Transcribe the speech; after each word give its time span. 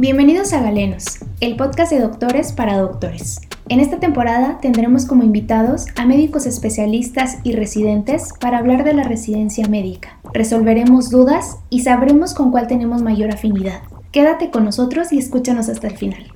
Bienvenidos 0.00 0.52
a 0.52 0.62
Galenos, 0.62 1.18
el 1.40 1.56
podcast 1.56 1.90
de 1.90 1.98
doctores 1.98 2.52
para 2.52 2.78
doctores. 2.78 3.40
En 3.68 3.80
esta 3.80 3.98
temporada 3.98 4.60
tendremos 4.62 5.04
como 5.04 5.24
invitados 5.24 5.86
a 5.96 6.06
médicos 6.06 6.46
especialistas 6.46 7.40
y 7.42 7.56
residentes 7.56 8.32
para 8.40 8.58
hablar 8.58 8.84
de 8.84 8.94
la 8.94 9.02
residencia 9.02 9.66
médica. 9.66 10.20
Resolveremos 10.32 11.10
dudas 11.10 11.58
y 11.68 11.80
sabremos 11.80 12.32
con 12.32 12.52
cuál 12.52 12.68
tenemos 12.68 13.02
mayor 13.02 13.32
afinidad. 13.32 13.82
Quédate 14.12 14.52
con 14.52 14.64
nosotros 14.64 15.12
y 15.12 15.18
escúchanos 15.18 15.68
hasta 15.68 15.88
el 15.88 15.96
final. 15.96 16.32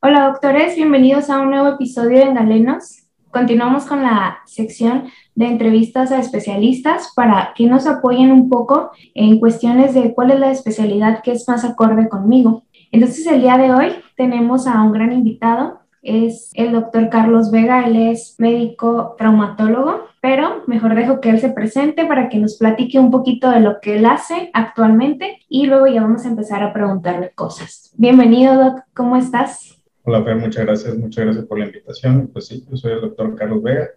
Hola 0.00 0.28
doctores, 0.28 0.74
bienvenidos 0.74 1.28
a 1.28 1.38
un 1.38 1.50
nuevo 1.50 1.68
episodio 1.68 2.20
de 2.20 2.32
Galenos. 2.32 3.01
Continuamos 3.32 3.86
con 3.86 4.02
la 4.02 4.40
sección 4.44 5.04
de 5.34 5.46
entrevistas 5.46 6.12
a 6.12 6.20
especialistas 6.20 7.12
para 7.16 7.54
que 7.56 7.66
nos 7.66 7.86
apoyen 7.86 8.30
un 8.30 8.50
poco 8.50 8.90
en 9.14 9.40
cuestiones 9.40 9.94
de 9.94 10.12
cuál 10.12 10.32
es 10.32 10.38
la 10.38 10.50
especialidad 10.50 11.22
que 11.22 11.32
es 11.32 11.48
más 11.48 11.64
acorde 11.64 12.10
conmigo. 12.10 12.64
Entonces, 12.90 13.26
el 13.26 13.40
día 13.40 13.56
de 13.56 13.72
hoy 13.72 13.92
tenemos 14.18 14.66
a 14.66 14.82
un 14.82 14.92
gran 14.92 15.12
invitado, 15.12 15.80
es 16.02 16.50
el 16.54 16.72
doctor 16.72 17.08
Carlos 17.08 17.50
Vega, 17.50 17.86
él 17.86 17.96
es 17.96 18.34
médico 18.36 19.14
traumatólogo, 19.16 20.08
pero 20.20 20.62
mejor 20.66 20.94
dejo 20.94 21.22
que 21.22 21.30
él 21.30 21.40
se 21.40 21.48
presente 21.48 22.04
para 22.04 22.28
que 22.28 22.36
nos 22.36 22.58
platique 22.58 22.98
un 22.98 23.10
poquito 23.10 23.50
de 23.50 23.60
lo 23.60 23.80
que 23.80 23.96
él 23.96 24.04
hace 24.04 24.50
actualmente 24.52 25.38
y 25.48 25.66
luego 25.66 25.86
ya 25.86 26.02
vamos 26.02 26.26
a 26.26 26.28
empezar 26.28 26.62
a 26.62 26.74
preguntarle 26.74 27.30
cosas. 27.34 27.94
Bienvenido, 27.96 28.62
Doc, 28.62 28.82
¿cómo 28.92 29.16
estás? 29.16 29.81
Hola, 30.04 30.24
Fer, 30.24 30.34
muchas 30.34 30.64
gracias, 30.66 30.96
muchas 30.96 31.24
gracias 31.24 31.44
por 31.46 31.60
la 31.60 31.66
invitación. 31.66 32.28
Pues 32.32 32.48
sí, 32.48 32.64
yo 32.68 32.76
soy 32.76 32.92
el 32.92 33.02
doctor 33.02 33.36
Carlos 33.36 33.62
Vega, 33.62 33.90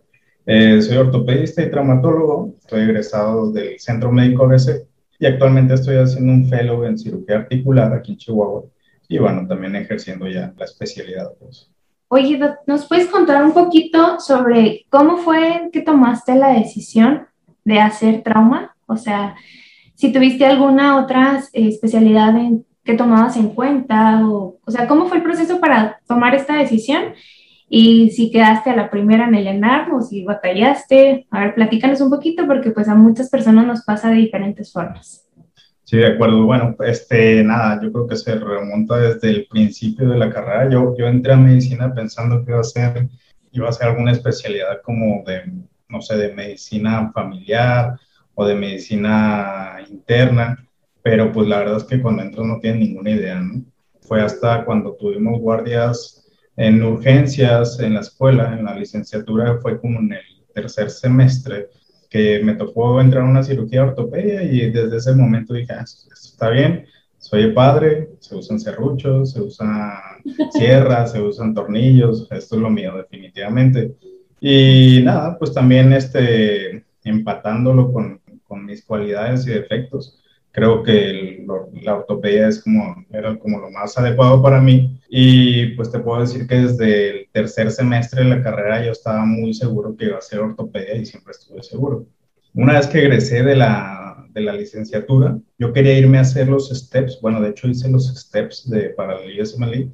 eh, 0.46 0.80
soy 0.80 0.98
ortopedista 0.98 1.64
y 1.64 1.72
traumatólogo, 1.72 2.54
estoy 2.60 2.82
egresado 2.82 3.52
del 3.52 3.80
Centro 3.80 4.12
Médico 4.12 4.46
ABC 4.46 4.86
y 5.18 5.26
actualmente 5.26 5.74
estoy 5.74 5.96
haciendo 5.96 6.32
un 6.32 6.48
fellow 6.48 6.84
en 6.84 7.00
cirugía 7.00 7.38
articular 7.38 7.92
aquí 7.92 8.12
en 8.12 8.18
Chihuahua 8.20 8.66
y 9.08 9.18
bueno, 9.18 9.48
también 9.48 9.76
ejerciendo 9.76 10.28
ya 10.28 10.54
la 10.56 10.66
especialidad. 10.66 11.32
Pues. 11.40 11.72
Oye, 12.10 12.40
¿nos 12.68 12.88
puedes 12.88 13.08
contar 13.08 13.44
un 13.44 13.54
poquito 13.54 14.20
sobre 14.20 14.86
cómo 14.90 15.18
fue 15.18 15.70
que 15.74 15.82
tomaste 15.82 16.36
la 16.36 16.50
decisión 16.50 17.26
de 17.64 17.80
hacer 17.80 18.22
trauma? 18.22 18.76
O 18.86 18.96
sea, 18.96 19.36
si 19.96 20.14
tuviste 20.14 20.46
alguna 20.46 20.98
otra 21.04 21.42
eh, 21.52 21.68
especialidad 21.68 22.38
en 22.38 22.64
¿Qué 22.86 22.94
tomabas 22.94 23.36
en 23.36 23.50
cuenta? 23.50 24.26
O, 24.26 24.60
o 24.64 24.72
sea, 24.72 24.88
¿cómo 24.88 25.08
fue 25.08 25.18
el 25.18 25.24
proceso 25.24 25.60
para 25.60 26.00
tomar 26.08 26.36
esta 26.36 26.56
decisión? 26.56 27.16
Y 27.68 28.12
si 28.12 28.30
quedaste 28.32 28.70
a 28.70 28.76
la 28.76 28.92
primera 28.92 29.28
en 29.28 29.34
el 29.34 29.48
ENAR 29.48 29.92
o 29.92 30.02
si 30.02 30.24
batallaste, 30.24 31.26
a 31.32 31.40
ver, 31.40 31.56
platícanos 31.56 32.00
un 32.00 32.12
poquito 32.12 32.46
porque 32.46 32.70
pues 32.70 32.88
a 32.88 32.94
muchas 32.94 33.30
personas 33.30 33.66
nos 33.66 33.84
pasa 33.84 34.12
de 34.12 34.18
diferentes 34.18 34.72
formas. 34.72 35.28
Sí, 35.84 35.98
de 35.98 36.14
acuerdo. 36.14 36.46
Bueno, 36.46 36.76
este, 36.86 37.44
nada, 37.44 37.80
yo 37.82 37.92
creo 37.92 38.08
que 38.08 38.16
se 38.16 38.36
remonta 38.36 38.98
desde 38.98 39.30
el 39.30 39.48
principio 39.48 40.08
de 40.08 40.18
la 40.18 40.32
carrera. 40.32 40.70
Yo, 40.70 40.96
yo 40.96 41.08
entré 41.08 41.34
a 41.34 41.38
medicina 41.38 41.92
pensando 41.94 42.46
que 42.46 42.52
iba 42.52 42.60
a 42.60 42.64
ser, 42.64 43.10
iba 43.52 43.68
a 43.68 43.72
ser 43.72 43.88
alguna 43.88 44.12
especialidad 44.12 44.82
como 44.84 45.24
de, 45.26 45.52
no 45.90 46.02
sé, 46.02 46.18
de 46.18 46.34
medicina 46.34 47.12
familiar 47.14 48.00
o 48.36 48.46
de 48.46 48.56
medicina 48.56 49.78
interna 49.90 50.68
pero 51.06 51.32
pues 51.32 51.48
la 51.48 51.60
verdad 51.60 51.78
es 51.78 51.84
que 51.84 52.02
cuando 52.02 52.24
entras 52.24 52.48
no 52.48 52.60
tienes 52.60 52.80
ninguna 52.80 53.12
idea, 53.12 53.40
¿no? 53.40 53.64
Fue 54.02 54.24
hasta 54.24 54.66
cuando 54.66 54.96
tuvimos 54.96 55.40
guardias 55.40 56.26
en 56.58 56.82
urgencias 56.82 57.80
en 57.80 57.94
la 57.94 58.00
escuela, 58.00 58.58
en 58.58 58.66
la 58.66 58.76
licenciatura, 58.76 59.60
fue 59.62 59.80
como 59.80 60.00
en 60.00 60.14
el 60.14 60.24
tercer 60.52 60.90
semestre, 60.90 61.68
que 62.10 62.42
me 62.44 62.56
tocó 62.56 63.00
entrar 63.00 63.22
a 63.22 63.30
una 63.30 63.44
cirugía 63.44 63.84
de 63.84 63.90
ortopedia 63.90 64.42
y 64.42 64.72
desde 64.72 64.98
ese 64.98 65.14
momento 65.14 65.54
dije, 65.54 65.74
ah, 65.74 65.84
esto 65.84 66.12
está 66.12 66.50
bien, 66.50 66.88
soy 67.20 67.52
padre, 67.52 68.10
se 68.20 68.36
usan 68.36 68.60
serruchos, 68.60 69.34
se 69.34 69.42
usan 69.42 70.00
sierras, 70.54 71.12
se 71.12 71.22
usan 71.22 71.54
tornillos, 71.54 72.28
esto 72.32 72.56
es 72.56 72.62
lo 72.64 72.72
mío 72.72 72.98
definitivamente. 72.98 73.94
Y 74.42 75.02
nada, 75.04 75.38
pues 75.38 75.54
también 75.54 75.94
este, 75.94 76.84
empatándolo 77.04 77.94
con, 77.94 78.20
con 78.48 78.66
mis 78.66 78.84
cualidades 78.84 79.46
y 79.46 79.52
defectos, 79.52 80.24
creo 80.56 80.84
que 80.84 81.46
la 81.82 81.96
ortopedia 81.96 82.48
es 82.48 82.64
como, 82.64 83.06
era 83.12 83.38
como 83.38 83.60
lo 83.60 83.70
más 83.72 83.98
adecuado 83.98 84.42
para 84.42 84.62
mí. 84.62 84.98
Y 85.10 85.76
pues 85.76 85.92
te 85.92 86.00
puedo 86.00 86.22
decir 86.22 86.48
que 86.48 86.56
desde 86.56 87.10
el 87.10 87.30
tercer 87.30 87.70
semestre 87.72 88.24
de 88.24 88.30
la 88.30 88.42
carrera 88.42 88.84
yo 88.84 88.94
estaba 88.94 89.26
muy 89.26 89.54
seguro 89.54 89.98
que 89.98 90.06
iba 90.06 90.18
a 90.18 90.22
ser 90.22 90.40
ortopedia 90.40 90.96
y 90.96 91.06
siempre 91.06 91.32
estuve 91.32 91.62
seguro. 91.62 92.08
Una 92.54 92.74
vez 92.74 92.88
que 92.88 93.00
egresé 93.00 93.44
de 93.44 93.58
la, 93.58 94.28
de 94.30 94.42
la 94.42 94.54
licenciatura, 94.54 95.38
yo 95.60 95.74
quería 95.74 96.00
irme 96.00 96.20
a 96.20 96.22
hacer 96.22 96.48
los 96.48 96.70
steps. 96.70 97.20
Bueno, 97.22 97.42
de 97.42 97.50
hecho 97.50 97.68
hice 97.68 97.90
los 97.90 98.08
steps 98.16 98.70
de, 98.70 98.92
para 98.92 99.20
el 99.22 99.38
ISMLI, 99.38 99.92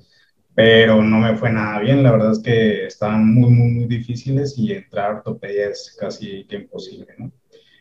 pero 0.54 1.02
no 1.02 1.18
me 1.22 1.36
fue 1.38 1.52
nada 1.52 1.80
bien. 1.80 2.04
La 2.04 2.12
verdad 2.12 2.34
es 2.34 2.40
que 2.40 2.86
estaban 2.86 3.34
muy, 3.34 3.50
muy, 3.50 3.72
muy 3.72 3.86
difíciles 3.86 4.56
y 4.60 4.74
entrar 4.74 5.12
a 5.12 5.16
ortopedia 5.18 5.70
es 5.70 5.98
casi 6.00 6.46
que 6.46 6.58
imposible, 6.58 7.08
¿no? 7.18 7.32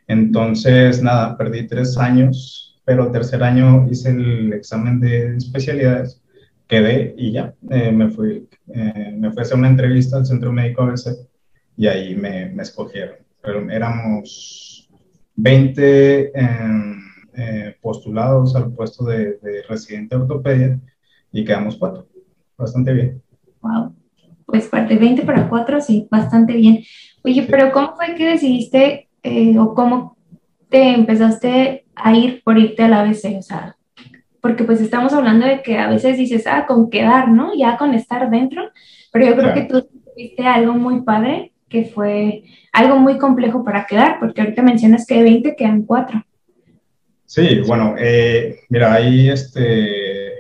Entonces, 0.06 1.02
nada, 1.02 1.36
perdí 1.36 1.68
tres 1.68 1.96
años 1.96 2.69
pero 2.90 3.12
tercer 3.12 3.40
año 3.44 3.86
hice 3.88 4.10
el 4.10 4.52
examen 4.52 4.98
de 4.98 5.36
especialidades, 5.36 6.20
quedé 6.66 7.14
y 7.16 7.30
ya, 7.30 7.54
eh, 7.70 7.92
me, 7.92 8.10
fui, 8.10 8.48
eh, 8.66 9.14
me 9.16 9.30
fui 9.30 9.38
a 9.38 9.42
hacer 9.42 9.56
una 9.56 9.68
entrevista 9.68 10.16
al 10.16 10.26
Centro 10.26 10.50
Médico 10.50 10.82
ABC 10.82 11.10
y 11.76 11.86
ahí 11.86 12.16
me, 12.16 12.46
me 12.46 12.64
escogieron. 12.64 13.14
Pero 13.40 13.70
éramos 13.70 14.90
20 15.36 16.32
em, 16.36 17.00
eh, 17.36 17.76
postulados 17.80 18.56
al 18.56 18.72
puesto 18.72 19.04
de, 19.04 19.38
de, 19.40 19.62
residente 19.68 20.16
de 20.16 20.22
ortopedia 20.22 20.80
y 21.30 21.44
quedamos 21.44 21.76
cuatro. 21.76 22.08
Bastante 22.58 22.92
bien. 22.92 23.22
Wow. 23.62 23.94
Pues 24.46 24.68
de 24.68 24.96
20 24.96 25.22
para 25.22 25.48
4, 25.48 25.80
sí, 25.80 26.08
bastante 26.10 26.54
bien. 26.54 26.80
Oye, 27.22 27.46
pero 27.48 27.70
¿cómo 27.70 27.94
fue 27.94 28.16
que 28.16 28.26
decidiste 28.26 29.08
o 29.56 29.74
cómo 29.76 30.16
te 30.68 30.92
empezaste 30.92 31.79
a 31.94 32.14
ir 32.14 32.42
por 32.42 32.58
irte 32.58 32.82
a 32.82 32.88
la 32.88 33.00
ABC? 33.00 33.36
O 33.38 33.42
sea, 33.42 33.76
porque 34.40 34.64
pues 34.64 34.80
estamos 34.80 35.12
hablando 35.12 35.46
de 35.46 35.62
que 35.62 35.78
a 35.78 35.88
veces 35.88 36.16
dices, 36.16 36.46
ah, 36.46 36.66
con 36.66 36.90
quedar, 36.90 37.28
¿no? 37.28 37.54
Ya 37.54 37.76
con 37.76 37.94
estar 37.94 38.30
dentro, 38.30 38.70
pero 39.12 39.26
yo 39.26 39.36
creo 39.36 39.54
que 39.54 39.62
tú 39.62 39.82
tuviste 39.82 40.46
algo 40.46 40.74
muy 40.74 41.02
padre, 41.02 41.52
que 41.68 41.84
fue 41.84 42.44
algo 42.72 42.96
muy 42.96 43.18
complejo 43.18 43.64
para 43.64 43.86
quedar, 43.86 44.18
porque 44.18 44.40
ahorita 44.40 44.62
mencionas 44.62 45.06
que 45.06 45.16
de 45.16 45.22
20 45.22 45.56
quedan 45.56 45.82
4. 45.82 46.24
Sí, 47.26 47.60
bueno, 47.66 47.94
eh, 47.96 48.60
mira, 48.70 48.92
ahí 48.92 49.28
este, 49.28 50.32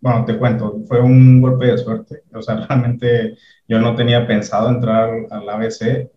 bueno, 0.00 0.24
te 0.24 0.38
cuento, 0.38 0.80
fue 0.86 1.00
un 1.00 1.42
golpe 1.42 1.66
de 1.66 1.78
suerte, 1.78 2.22
o 2.32 2.40
sea, 2.40 2.56
realmente 2.68 3.36
yo 3.68 3.78
no 3.78 3.94
tenía 3.94 4.26
pensado 4.26 4.70
entrar 4.70 5.10
al 5.30 5.48
ABC, 5.48 6.10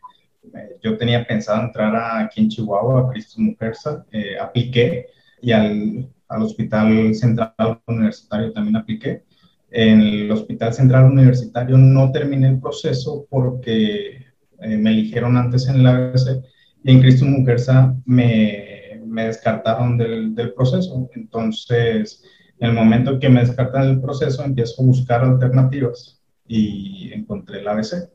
yo 0.81 0.97
tenía 0.97 1.25
pensado 1.25 1.64
entrar 1.64 1.96
aquí 2.24 2.41
en 2.41 2.50
Chihuahua, 2.50 3.02
a 3.02 3.09
Cristo 3.12 3.41
Mujerza, 3.41 4.06
eh, 4.12 4.38
apliqué 4.40 5.08
y 5.41 5.52
al, 5.52 6.09
al, 6.28 6.41
Hospital 6.44 7.14
Central 7.16 7.81
Universitario 7.88 8.53
también 8.53 8.75
apliqué. 8.75 9.24
En 9.72 10.02
el 10.02 10.31
Hospital 10.31 10.74
Central 10.74 11.06
Universitario 11.06 11.78
no 11.78 12.12
terminé 12.12 12.47
el 12.50 12.59
proceso 12.59 13.25
porque 13.30 14.25
eh, 14.59 14.78
me 14.78 14.92
eligieron 14.92 15.36
antes 15.36 15.68
en 15.68 15.84
la 15.84 15.96
ABC 15.96 16.44
y 16.84 16.92
en 16.92 17.02
Cristo 17.02 17.25
Mujerza 17.25 17.96
me, 18.06 19.02
me 19.06 19.25
descartaron 19.25 19.97
del, 19.97 20.36
del, 20.36 20.53
proceso. 20.53 21.09
Entonces, 21.16 22.24
en 22.59 22.69
el 22.69 22.75
momento 22.75 23.19
que 23.19 23.30
me 23.30 23.42
descartan 23.42 23.88
del 23.88 24.02
proceso, 24.02 24.44
empiezo 24.44 24.81
a 24.81 24.86
buscar 24.86 25.24
alternativas 25.24 26.22
y 26.47 27.12
encontré 27.13 27.63
la 27.63 27.72
ABC 27.72 28.09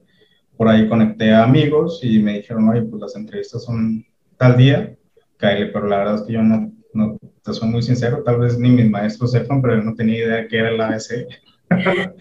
por 0.58 0.68
ahí 0.68 0.88
conecté 0.88 1.32
a 1.32 1.44
amigos 1.44 2.00
y 2.02 2.18
me 2.18 2.34
dijeron, 2.34 2.68
oye, 2.68 2.82
pues 2.82 3.00
las 3.00 3.14
entrevistas 3.14 3.62
son 3.62 4.04
tal 4.36 4.56
día, 4.56 4.92
cállate, 5.36 5.66
pero 5.66 5.86
la 5.86 5.98
verdad 5.98 6.14
es 6.16 6.22
que 6.22 6.32
yo 6.32 6.42
no, 6.42 6.72
no, 6.92 7.16
te 7.44 7.54
soy 7.54 7.68
muy 7.68 7.80
sincero, 7.80 8.24
tal 8.24 8.40
vez 8.40 8.58
ni 8.58 8.68
mis 8.68 8.90
maestros 8.90 9.30
sepan, 9.30 9.62
pero 9.62 9.76
yo 9.76 9.82
no 9.82 9.94
tenía 9.94 10.18
idea 10.18 10.48
qué 10.48 10.58
era 10.58 10.70
el 10.70 10.80
ABC. 10.80 11.28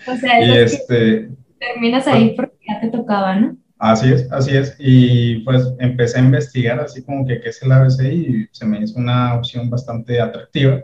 O 0.08 0.16
sea, 0.18 0.46
y 0.46 0.52
este, 0.52 1.30
terminas 1.60 2.08
ahí 2.08 2.36
porque 2.36 2.58
ya 2.68 2.80
te 2.80 2.90
tocaba, 2.90 3.36
¿no? 3.40 3.58
Así 3.80 4.12
es, 4.14 4.32
así 4.32 4.56
es. 4.56 4.76
Y 4.78 5.40
pues 5.40 5.64
empecé 5.80 6.20
a 6.20 6.24
investigar 6.24 6.80
así 6.80 7.04
como 7.04 7.26
que 7.26 7.40
qué 7.40 7.50
es 7.50 7.62
el 7.64 7.72
ABC 7.72 8.04
y 8.04 8.48
se 8.52 8.66
me 8.68 8.80
hizo 8.82 9.00
una 9.00 9.34
opción 9.34 9.68
bastante 9.70 10.22
atractiva. 10.22 10.84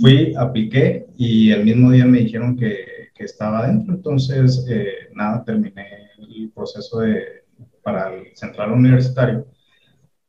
Fui, 0.00 0.34
apliqué 0.36 1.06
y 1.16 1.50
el 1.50 1.64
mismo 1.64 1.90
día 1.90 2.06
me 2.06 2.18
dijeron 2.18 2.56
que, 2.56 3.10
que 3.12 3.24
estaba 3.24 3.66
dentro. 3.66 3.92
Entonces, 3.92 4.64
eh, 4.68 5.08
nada, 5.14 5.44
terminé 5.44 6.05
el 6.18 6.50
proceso 6.54 7.00
de, 7.00 7.44
para 7.82 8.14
el 8.14 8.36
central 8.36 8.72
universitario. 8.72 9.46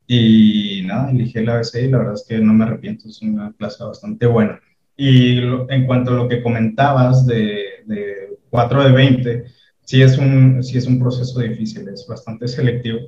Y 0.08 0.84
nada, 0.86 1.12
elegí 1.12 1.44
la 1.44 1.56
ABC 1.56 1.76
y 1.84 1.88
la 1.90 1.98
verdad 1.98 2.14
es 2.14 2.26
que 2.28 2.40
no 2.40 2.54
me 2.54 2.66
arrepiento, 2.66 3.10
es 3.10 3.22
una 3.22 3.54
clase 3.54 3.84
bastante 3.84 4.26
buena. 4.26 4.60
Y 4.96 5.40
en 5.40 5.86
cuanto 5.86 6.12
a 6.12 6.16
lo 6.16 6.28
que 6.28 6.42
comentabas 6.42 7.26
de, 7.28 7.84
de 7.86 8.38
4 8.50 8.84
de 8.84 8.92
20, 8.92 9.44
sí 9.82 10.02
es, 10.02 10.18
un, 10.18 10.64
sí 10.64 10.78
es 10.78 10.88
un 10.88 11.00
proceso 11.00 11.40
difícil, 11.40 11.88
es 11.90 12.06
bastante 12.08 12.48
selectivo, 12.48 13.00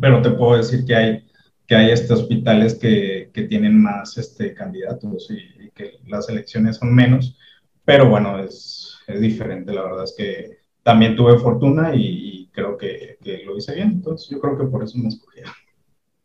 pero 0.00 0.22
te 0.22 0.30
puedo 0.30 0.56
decir 0.56 0.84
que 0.84 0.94
hay, 0.94 1.24
que 1.66 1.74
hay 1.74 1.90
este, 1.90 2.12
hospitales 2.12 2.74
que, 2.74 3.30
que 3.32 3.42
tienen 3.44 3.80
más 3.80 4.16
este, 4.18 4.54
candidatos 4.54 5.30
y, 5.30 5.70
que 5.70 5.98
las 6.06 6.28
elecciones 6.28 6.76
son 6.76 6.94
menos, 6.94 7.36
pero 7.84 8.08
bueno, 8.08 8.38
es, 8.38 8.98
es 9.06 9.20
diferente, 9.20 9.72
la 9.72 9.84
verdad 9.84 10.04
es 10.04 10.14
que 10.16 10.59
también 10.82 11.16
tuve 11.16 11.38
fortuna 11.38 11.94
y, 11.94 12.48
creo 12.52 12.76
que, 12.76 13.18
que, 13.22 13.44
lo 13.44 13.56
hice 13.56 13.74
bien, 13.74 13.90
entonces 13.90 14.28
yo 14.28 14.40
creo 14.40 14.58
que 14.58 14.64
por 14.64 14.82
eso 14.82 14.98
me 14.98 15.08
escogí. 15.08 15.40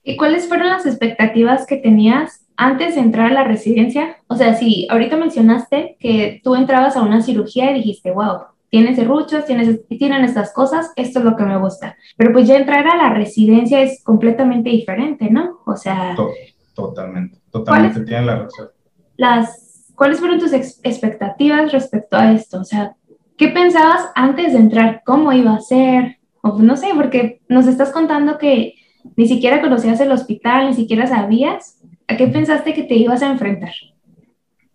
¿Y 0.03 0.17
cuáles 0.17 0.47
fueron 0.47 0.69
las 0.69 0.85
expectativas 0.85 1.65
que 1.65 1.77
tenías 1.77 2.45
antes 2.57 2.95
de 2.95 3.01
entrar 3.01 3.31
a 3.31 3.33
la 3.33 3.43
residencia? 3.43 4.17
O 4.27 4.35
sea, 4.35 4.55
si 4.55 4.87
ahorita 4.89 5.17
mencionaste 5.17 5.97
que 5.99 6.41
tú 6.43 6.55
entrabas 6.55 6.95
a 6.95 7.01
una 7.01 7.21
cirugía 7.21 7.71
y 7.71 7.75
dijiste, 7.75 8.11
wow, 8.11 8.41
tienes 8.69 8.97
serruchos, 8.97 9.45
tienes, 9.45 9.87
tienen 9.87 10.23
estas 10.23 10.53
cosas, 10.53 10.91
esto 10.95 11.19
es 11.19 11.25
lo 11.25 11.35
que 11.35 11.43
me 11.43 11.57
gusta. 11.57 11.97
Pero 12.17 12.33
pues 12.33 12.47
ya 12.47 12.57
entrar 12.57 12.87
a 12.87 12.97
la 12.97 13.13
residencia 13.13 13.81
es 13.81 14.03
completamente 14.03 14.69
diferente, 14.69 15.29
¿no? 15.29 15.61
O 15.65 15.75
sea... 15.75 16.15
totalmente, 16.73 17.39
totalmente 17.51 18.01
tienen 18.01 18.27
la 18.27 18.43
razón. 18.43 18.69
Las, 19.17 19.91
¿Cuáles 19.95 20.19
fueron 20.19 20.39
tus 20.39 20.51
expectativas 20.53 21.71
respecto 21.71 22.17
a 22.17 22.33
esto? 22.33 22.59
O 22.59 22.63
sea, 22.65 22.95
¿qué 23.37 23.49
pensabas 23.49 24.09
antes 24.15 24.53
de 24.53 24.59
entrar? 24.59 25.01
¿Cómo 25.05 25.31
iba 25.33 25.55
a 25.55 25.61
ser? 25.61 26.17
No 26.43 26.77
sé, 26.77 26.87
porque 26.95 27.41
nos 27.49 27.67
estás 27.67 27.91
contando 27.91 28.37
que 28.37 28.75
ni 29.15 29.27
siquiera 29.27 29.61
conocías 29.61 29.99
el 29.99 30.11
hospital, 30.11 30.67
ni 30.67 30.73
siquiera 30.73 31.07
sabías. 31.07 31.81
¿A 32.07 32.17
qué 32.17 32.27
pensaste 32.27 32.73
que 32.73 32.83
te 32.83 32.95
ibas 32.95 33.21
a 33.23 33.31
enfrentar? 33.31 33.73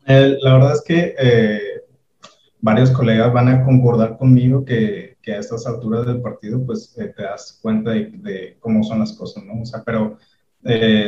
Eh, 0.07 0.37
la 0.43 0.55
verdad 0.55 0.73
es 0.73 0.83
que 0.83 1.15
eh, 1.19 1.61
varios 2.61 2.91
colegas 2.91 3.33
van 3.33 3.49
a 3.49 3.65
concordar 3.65 4.19
conmigo 4.19 4.65
que, 4.65 5.17
que, 5.23 5.33
a 5.33 5.39
estas 5.39 5.67
alturas 5.67 6.07
del 6.07 6.21
partido, 6.21 6.65
pues 6.65 6.97
eh, 6.99 7.12
te 7.17 7.23
das 7.23 7.59
cuenta 7.62 7.93
de, 7.93 8.57
cómo 8.59 8.83
son 8.83 8.99
las 8.99 9.12
cosas, 9.12 9.45
¿no? 9.45 9.62
O 9.62 9.65
sea, 9.65 9.83
pero 9.85 10.19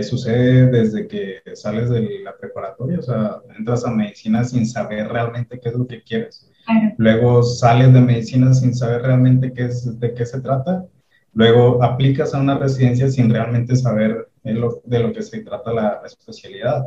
sucede 0.02 0.70
desde 0.70 1.06
que 1.06 1.42
sales 1.54 1.90
de 1.90 2.20
la 2.24 2.34
preparatoria, 2.34 2.98
o 2.98 3.02
sea, 3.02 3.36
entras 3.58 3.84
a 3.84 3.90
medicina 3.90 4.44
sin 4.44 4.66
saber 4.66 5.08
realmente 5.08 5.60
qué 5.60 5.68
es 5.68 5.74
lo 5.74 5.86
que 5.86 6.02
quieres. 6.02 6.48
Luego 6.96 7.42
sales 7.42 7.92
de 7.92 8.00
medicina 8.00 8.54
sin 8.54 8.74
saber 8.74 9.02
realmente 9.02 9.52
qué 9.52 9.64
es, 9.64 9.98
de 9.98 10.14
qué 10.14 10.24
se 10.24 10.40
trata 10.40 10.86
Luego 11.34 11.82
aplicas 11.82 12.34
a 12.34 12.40
una 12.40 12.58
residencia 12.58 13.08
sin 13.08 13.30
realmente 13.30 13.74
saber 13.76 14.28
de 14.42 14.52
lo, 14.52 15.12
que 15.12 15.22
se 15.22 15.42
trata 15.42 15.72
la, 15.72 16.02
especialidad. 16.04 16.86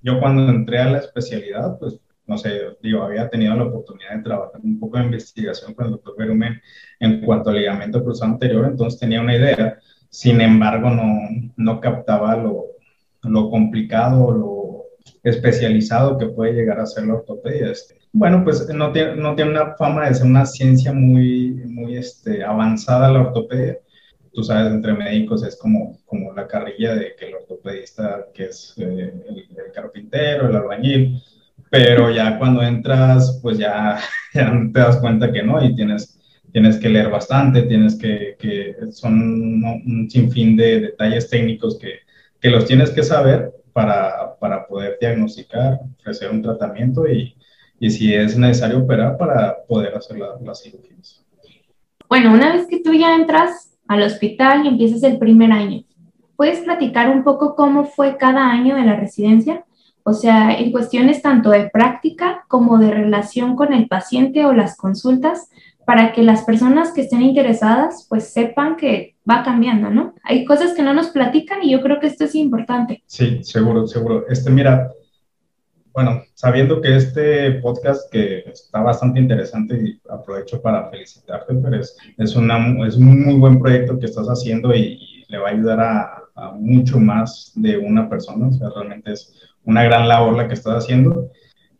Yo 0.00 0.18
cuando 0.18 0.50
entré 0.50 0.78
a 0.78 0.90
la 0.90 0.98
especialidad, 0.98 1.78
pues, 1.78 2.00
no 2.26 2.38
sé, 2.38 2.76
digo, 2.82 3.02
había 3.02 3.28
tenido 3.28 3.54
la 3.54 3.64
oportunidad 3.64 4.16
de 4.16 4.22
trabajar 4.22 4.60
un 4.62 4.80
poco 4.80 4.98
de 4.98 5.04
investigación 5.04 5.74
con 5.74 5.86
el 5.86 5.92
doctor 5.92 6.14
Berumen 6.16 6.60
en 6.98 7.20
cuanto 7.20 7.50
al 7.50 7.56
ligamento 7.56 8.02
cruzado 8.02 8.32
anterior, 8.32 8.64
entonces 8.64 8.98
tenía 8.98 9.20
una 9.20 9.36
idea. 9.36 9.78
Sin 10.08 10.40
embargo, 10.40 10.90
no, 10.90 11.06
no 11.56 11.80
captaba 11.80 12.36
lo, 12.36 12.66
lo 13.22 13.50
complicado, 13.50 14.32
lo 14.32 14.84
especializado 15.22 16.18
que 16.18 16.26
puede 16.26 16.54
llegar 16.54 16.80
a 16.80 16.86
ser 16.86 17.06
la 17.06 17.14
ortopedia. 17.14 17.70
Este, 17.70 17.96
bueno, 18.12 18.44
pues 18.44 18.68
no 18.68 18.92
tiene, 18.92 19.16
no 19.16 19.34
tiene 19.34 19.52
una 19.52 19.74
fama 19.76 20.06
de 20.06 20.14
ser 20.14 20.26
una 20.26 20.44
ciencia 20.44 20.92
muy, 20.92 21.50
muy 21.66 21.96
este, 21.96 22.44
avanzada 22.44 23.10
la 23.10 23.20
ortopedia. 23.20 23.78
Tú 24.32 24.42
sabes, 24.44 24.72
entre 24.72 24.92
médicos 24.94 25.42
es 25.44 25.56
como, 25.56 25.98
como 26.06 26.32
la 26.32 26.46
carrilla 26.46 26.94
de 26.94 27.14
que 27.16 27.26
el 27.28 27.34
ortopedista, 27.34 28.26
que 28.34 28.44
es 28.46 28.74
eh, 28.78 29.12
el, 29.28 29.72
carpintero, 29.74 30.48
el 30.48 30.56
albañil, 30.56 31.22
pero 31.70 32.10
ya 32.10 32.38
cuando 32.38 32.62
entras, 32.62 33.40
pues 33.42 33.58
ya, 33.58 33.98
ya 34.34 34.52
te 34.72 34.80
das 34.80 34.98
cuenta 34.98 35.32
que 35.32 35.42
no 35.42 35.64
y 35.64 35.74
tienes, 35.74 36.18
tienes 36.52 36.76
que 36.78 36.90
leer 36.90 37.10
bastante, 37.10 37.62
tienes 37.62 37.96
que, 37.96 38.36
que 38.38 38.76
son 38.92 39.64
un 39.64 40.10
sinfín 40.10 40.56
de 40.56 40.80
detalles 40.80 41.30
técnicos 41.30 41.78
que, 41.78 42.00
que 42.40 42.50
los 42.50 42.66
tienes 42.66 42.90
que 42.90 43.02
saber 43.02 43.52
para, 43.72 44.36
para 44.38 44.66
poder 44.66 44.98
diagnosticar, 45.00 45.80
ofrecer 45.98 46.30
un 46.30 46.42
tratamiento 46.42 47.06
y, 47.08 47.34
y 47.82 47.90
si 47.90 48.14
es 48.14 48.38
necesario 48.38 48.78
operar 48.78 49.18
para 49.18 49.56
poder 49.66 49.92
hacer 49.96 50.16
las 50.16 50.40
la 50.40 50.54
cirugías. 50.54 51.24
Bueno, 52.08 52.32
una 52.32 52.52
vez 52.52 52.68
que 52.68 52.78
tú 52.78 52.92
ya 52.92 53.16
entras 53.16 53.76
al 53.88 54.02
hospital 54.02 54.64
y 54.64 54.68
empiezas 54.68 55.02
el 55.02 55.18
primer 55.18 55.50
año, 55.50 55.82
¿puedes 56.36 56.60
platicar 56.60 57.10
un 57.10 57.24
poco 57.24 57.56
cómo 57.56 57.84
fue 57.84 58.16
cada 58.18 58.48
año 58.52 58.76
de 58.76 58.84
la 58.84 58.94
residencia? 58.94 59.64
O 60.04 60.12
sea, 60.12 60.56
en 60.56 60.70
cuestiones 60.70 61.22
tanto 61.22 61.50
de 61.50 61.70
práctica 61.70 62.44
como 62.46 62.78
de 62.78 62.92
relación 62.92 63.56
con 63.56 63.72
el 63.72 63.88
paciente 63.88 64.46
o 64.46 64.52
las 64.52 64.76
consultas, 64.76 65.50
para 65.84 66.12
que 66.12 66.22
las 66.22 66.42
personas 66.44 66.92
que 66.92 67.00
estén 67.00 67.22
interesadas 67.22 68.06
pues 68.08 68.32
sepan 68.32 68.76
que 68.76 69.16
va 69.28 69.42
cambiando, 69.42 69.90
¿no? 69.90 70.14
Hay 70.22 70.44
cosas 70.44 70.74
que 70.74 70.84
no 70.84 70.94
nos 70.94 71.08
platican 71.08 71.64
y 71.64 71.72
yo 71.72 71.82
creo 71.82 71.98
que 71.98 72.06
esto 72.06 72.26
es 72.26 72.36
importante. 72.36 73.02
Sí, 73.06 73.42
seguro, 73.42 73.88
seguro. 73.88 74.24
Este, 74.28 74.50
mira, 74.50 74.92
bueno, 75.92 76.22
sabiendo 76.34 76.80
que 76.80 76.96
este 76.96 77.52
podcast 77.60 78.10
que 78.10 78.44
está 78.46 78.80
bastante 78.80 79.20
interesante 79.20 79.76
y 79.76 80.00
aprovecho 80.08 80.60
para 80.60 80.88
felicitarte, 80.90 81.54
pero 81.54 81.76
es, 81.76 81.96
es, 82.18 82.34
una, 82.34 82.86
es 82.86 82.96
un 82.96 83.24
muy 83.24 83.34
buen 83.34 83.60
proyecto 83.60 83.98
que 83.98 84.06
estás 84.06 84.26
haciendo 84.26 84.74
y, 84.74 85.08
le 85.28 85.38
va 85.38 85.48
a 85.48 85.52
ayudar 85.52 85.80
a, 85.80 86.18
mucho 86.58 86.98
más 86.98 87.52
de 87.54 87.78
una 87.78 88.08
persona, 88.08 88.48
o 88.48 88.52
sea, 88.52 88.68
realmente 88.68 89.12
es 89.12 89.32
una 89.64 89.82
gran 89.84 90.06
labor 90.08 90.36
la 90.36 90.46
que 90.48 90.54
estás 90.54 90.84
haciendo. 90.84 91.30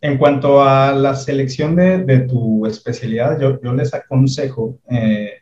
En 0.01 0.17
cuanto 0.17 0.63
a 0.63 0.91
la 0.93 1.15
selección 1.15 1.75
de, 1.75 2.03
de 2.03 2.19
tu 2.21 2.65
especialidad, 2.65 3.39
yo, 3.39 3.61
yo 3.61 3.73
les 3.73 3.93
aconsejo 3.93 4.79
eh, 4.89 5.33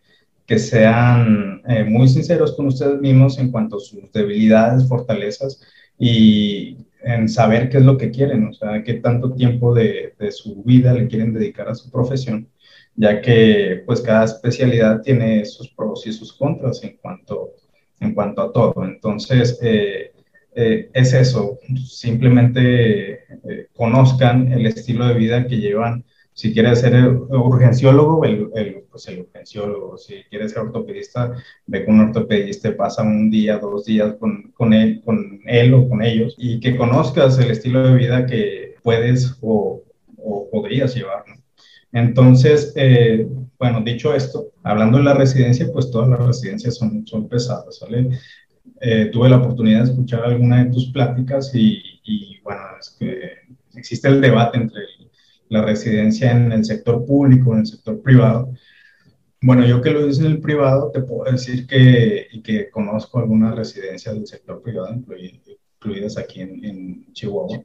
que 0.46 0.60
sean 0.60 1.62
eh, 1.68 1.86
muy 1.86 2.10
sinceros 2.10 2.54
con 2.56 2.68
ustedes 2.68 3.00
mismos 3.00 3.38
en 3.38 3.52
cuanto 3.52 3.78
a 3.78 3.80
sus 3.80 4.12
debilidades, 4.12 4.88
fortalezas 4.88 5.62
y 5.98 6.78
en 7.04 7.30
saber 7.30 7.70
qué 7.70 7.78
es 7.78 7.84
lo 7.84 7.98
que 7.98 8.12
quieren, 8.12 8.48
o 8.48 8.54
sea, 8.54 8.84
qué 8.84 8.96
tanto 8.96 9.34
tiempo 9.34 9.74
de, 9.74 10.14
de, 10.20 10.32
su 10.32 10.64
vida 10.64 10.94
le 10.94 11.08
quieren 11.08 11.34
dedicar 11.34 11.68
a 11.70 11.76
su 11.76 11.90
profesión, 11.92 12.48
ya 12.96 13.22
que 13.22 13.84
pues 13.86 14.02
cada 14.02 14.26
especialidad 14.26 15.02
tiene 15.02 15.46
sus 15.46 15.70
pros 15.70 16.06
y 16.08 16.14
sus 16.14 16.34
contras 16.34 16.84
en 16.84 16.98
cuanto, 16.98 17.52
en 18.00 18.14
cuanto 18.14 18.42
a 18.42 18.52
todo. 18.52 18.84
Entonces, 18.84 19.60
eh, 19.62 20.12
eh, 20.56 20.90
es 20.94 21.14
eso, 21.14 21.60
simplemente 21.88 23.14
eh, 23.14 23.68
conozcan 23.74 24.52
el 24.52 24.66
estilo 24.66 25.08
de 25.08 25.14
vida 25.14 25.48
que 25.48 25.58
llevan 25.58 26.04
si 26.42 26.52
quieres 26.54 26.80
ser 26.80 27.08
urgenciólogo, 27.08 28.26
el, 28.26 28.50
el, 28.56 28.84
pues 28.90 29.08
el 29.08 29.20
urgenciólogo. 29.20 29.96
Si 29.96 30.24
quieres 30.28 30.52
ser 30.52 30.64
ortopedista, 30.64 31.32
ve 31.68 31.86
con 31.86 32.00
un 32.00 32.08
ortopedista 32.08 32.76
pasa 32.76 33.04
un 33.04 33.30
día, 33.30 33.60
dos 33.60 33.86
días 33.86 34.16
con, 34.20 34.52
con, 34.56 34.74
él, 34.74 35.04
con 35.06 35.40
él 35.46 35.72
o 35.76 35.88
con 35.88 36.02
ellos 36.02 36.34
y 36.40 36.60
que 36.60 36.76
conozcas 36.76 37.38
el 37.38 37.52
estilo 37.52 37.84
de 37.84 37.94
vida 37.94 38.26
que 38.26 38.74
puedes 38.82 39.38
o, 39.42 39.84
o 40.18 40.50
podrías 40.50 40.96
llevar. 40.96 41.26
Entonces, 41.92 42.74
eh, 42.76 43.28
bueno, 43.60 43.82
dicho 43.82 44.16
esto, 44.16 44.48
hablando 44.64 44.98
de 44.98 45.04
la 45.04 45.14
residencia, 45.14 45.68
pues 45.72 45.92
todas 45.92 46.10
las 46.10 46.26
residencias 46.26 46.76
son, 46.76 47.06
son 47.06 47.30
pesadas, 47.30 47.78
¿sale? 47.78 48.10
Eh, 48.80 49.12
tuve 49.12 49.30
la 49.30 49.38
oportunidad 49.38 49.84
de 49.84 49.92
escuchar 49.92 50.24
alguna 50.24 50.64
de 50.64 50.72
tus 50.72 50.92
pláticas 50.92 51.54
y, 51.54 51.84
y 52.04 52.40
bueno, 52.42 52.62
es 52.80 52.98
que 52.98 53.32
existe 53.76 54.08
el 54.08 54.22
debate 54.22 54.58
entre 54.58 54.82
la 55.52 55.62
residencia 55.62 56.32
en 56.32 56.52
el 56.54 56.64
sector 56.64 57.06
público, 57.06 57.54
en 57.54 57.60
el 57.60 57.66
sector 57.68 58.02
privado. 58.02 58.54
Bueno, 59.42 59.66
yo 59.66 59.82
que 59.82 59.92
lo 59.92 60.08
hice 60.08 60.22
en 60.22 60.32
el 60.32 60.40
privado, 60.40 60.92
te 60.92 61.02
puedo 61.02 61.30
decir 61.30 61.68
que, 61.68 62.28
y 62.32 62.42
que 62.42 62.70
conozco 62.70 63.20
algunas 63.20 63.54
residencias 63.56 64.16
del 64.16 64.26
sector 64.26 64.62
privado, 64.62 64.96
incluidas 64.96 66.18
aquí 66.18 66.40
en, 66.40 67.12
Chihuahua, 67.12 67.64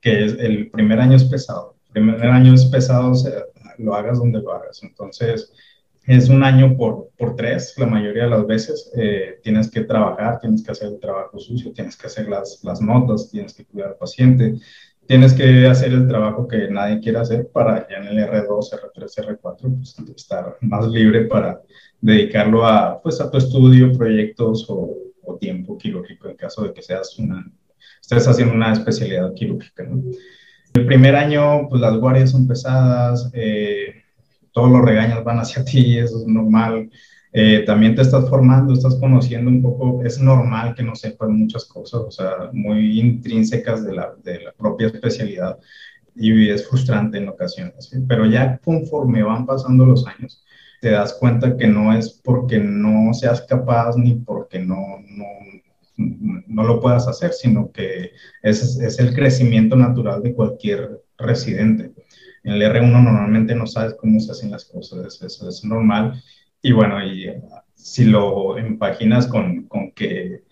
que 0.00 0.24
es, 0.24 0.32
el 0.40 0.70
primer 0.70 0.98
año 0.98 1.16
es 1.16 1.24
pesado. 1.24 1.76
El 1.86 1.92
primer 1.92 2.26
año 2.26 2.54
es 2.54 2.64
pesado, 2.64 3.12
o 3.12 3.14
sea, 3.14 3.44
lo 3.78 3.94
hagas 3.94 4.18
donde 4.18 4.40
lo 4.40 4.52
hagas. 4.52 4.82
Entonces, 4.82 5.52
es 6.04 6.28
un 6.28 6.42
año 6.42 6.76
por, 6.76 7.10
por 7.16 7.36
tres, 7.36 7.74
la 7.76 7.86
mayoría 7.86 8.24
de 8.24 8.30
las 8.30 8.44
veces. 8.44 8.90
Eh, 8.96 9.38
tienes 9.44 9.70
que 9.70 9.82
trabajar, 9.82 10.40
tienes 10.40 10.64
que 10.64 10.72
hacer 10.72 10.88
el 10.88 10.98
trabajo 10.98 11.38
sucio, 11.38 11.72
tienes 11.72 11.96
que 11.96 12.08
hacer 12.08 12.28
las, 12.28 12.58
las 12.64 12.80
notas, 12.80 13.30
tienes 13.30 13.54
que 13.54 13.66
cuidar 13.66 13.90
al 13.90 13.96
paciente, 13.96 14.56
tienes 15.08 15.32
que 15.32 15.66
hacer 15.66 15.92
el 15.92 16.06
trabajo 16.06 16.46
que 16.46 16.68
nadie 16.70 17.00
quiere 17.00 17.18
hacer 17.18 17.48
para 17.50 17.88
ya 17.88 17.96
en 17.96 18.08
el 18.08 18.18
R2, 18.18 18.70
R3, 18.94 19.40
R4, 19.40 19.76
pues 19.78 19.96
estar 20.14 20.58
más 20.60 20.86
libre 20.88 21.24
para 21.24 21.62
dedicarlo 22.00 22.66
a, 22.66 23.00
pues, 23.02 23.18
a 23.20 23.30
tu 23.30 23.38
estudio, 23.38 23.92
proyectos 23.92 24.66
o, 24.68 24.94
tiempo 25.40 25.78
quirúrgico 25.78 26.28
en 26.28 26.36
caso 26.36 26.64
de 26.64 26.72
que 26.72 26.82
seas 26.82 27.16
una, 27.18 27.46
estés 28.00 28.26
haciendo 28.26 28.54
una 28.54 28.72
especialidad 28.72 29.32
quirúrgica. 29.34 29.84
¿no? 29.84 30.02
El 30.74 30.86
primer 30.86 31.14
año, 31.14 31.68
pues 31.68 31.80
las 31.80 31.96
guardias 31.96 32.30
son 32.32 32.48
pesadas, 32.48 33.30
eh, 33.34 34.02
todos 34.50 34.68
los 34.70 34.82
regaños 34.84 35.22
van 35.22 35.38
hacia 35.38 35.64
ti, 35.66 35.98
eso 35.98 36.18
es 36.18 36.26
normal. 36.26 36.90
Eh, 37.32 37.64
también 37.66 37.94
te 37.94 38.02
estás 38.02 38.28
formando, 38.28 38.72
estás 38.72 38.96
conociendo 38.96 39.50
un 39.50 39.60
poco, 39.60 40.02
es 40.04 40.18
normal 40.18 40.74
que 40.74 40.82
no 40.82 40.94
sepas 40.94 41.28
muchas 41.28 41.66
cosas, 41.66 42.00
o 42.00 42.10
sea, 42.10 42.50
muy 42.52 42.98
intrínsecas 42.98 43.84
de 43.84 43.94
la, 43.94 44.14
de 44.22 44.40
la 44.40 44.52
propia 44.52 44.86
especialidad 44.86 45.58
y 46.14 46.48
es 46.48 46.66
frustrante 46.66 47.18
en 47.18 47.28
ocasiones, 47.28 47.90
pero 48.08 48.26
ya 48.26 48.58
conforme 48.58 49.22
van 49.22 49.46
pasando 49.46 49.84
los 49.84 50.06
años, 50.06 50.44
te 50.80 50.90
das 50.90 51.14
cuenta 51.14 51.56
que 51.56 51.66
no 51.66 51.92
es 51.92 52.10
porque 52.24 52.58
no 52.58 53.12
seas 53.12 53.42
capaz 53.42 53.96
ni 53.96 54.14
porque 54.14 54.58
no, 54.58 54.76
no, 55.08 55.26
no 56.46 56.62
lo 56.62 56.80
puedas 56.80 57.06
hacer, 57.08 57.32
sino 57.32 57.70
que 57.72 58.12
es, 58.42 58.78
es 58.78 58.98
el 58.98 59.14
crecimiento 59.14 59.76
natural 59.76 60.22
de 60.22 60.34
cualquier 60.34 61.02
residente. 61.18 61.92
En 62.44 62.52
el 62.52 62.62
R1 62.62 63.02
normalmente 63.02 63.54
no 63.54 63.66
sabes 63.66 63.94
cómo 63.94 64.20
se 64.20 64.32
hacen 64.32 64.50
las 64.50 64.64
cosas, 64.64 65.20
eso 65.20 65.48
es 65.48 65.64
normal. 65.64 66.22
Y 66.62 66.72
bueno, 66.72 67.04
y 67.04 67.30
si 67.74 68.04
lo 68.04 68.58
imaginas 68.58 69.26
con, 69.26 69.64
con 69.64 69.92
que 69.92 70.42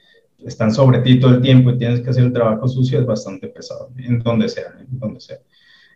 están 0.45 0.73
sobre 0.73 1.01
ti 1.01 1.19
todo 1.19 1.35
el 1.35 1.43
tiempo 1.43 1.71
y 1.71 1.79
tienes 1.79 2.01
que 2.01 2.11
hacer 2.11 2.25
el 2.25 2.33
trabajo 2.33 2.69
sucio, 2.69 3.01
es 3.01 3.07
bastante 3.07 3.49
pesado, 3.49 3.91
en 3.99 4.21
donde 4.21 4.49
sea, 4.49 4.75
en 4.79 4.99
donde 4.99 5.21
sea. 5.21 5.39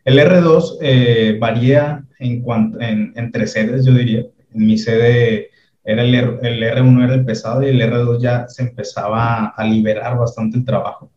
El 0.04 0.18
R2 0.18 0.78
eh, 0.80 1.36
varía 1.38 2.04
en 2.18 2.42
cuanto, 2.42 2.80
en, 2.80 3.12
entre 3.16 3.46
sedes, 3.46 3.84
yo 3.84 3.92
diría. 3.92 4.26
En 4.52 4.66
mi 4.66 4.78
sede 4.78 5.50
era 5.84 6.02
el, 6.02 6.14
el, 6.14 6.62
R1 6.62 7.04
era 7.04 7.14
el 7.14 7.24
pesado 7.24 7.62
y 7.62 7.68
el 7.68 7.80
R2 7.80 8.20
ya 8.20 8.48
se 8.48 8.62
empezaba 8.62 9.48
a 9.48 9.64
liberar 9.64 10.18
bastante 10.18 10.58
el 10.58 10.64
trabajo. 10.64 11.12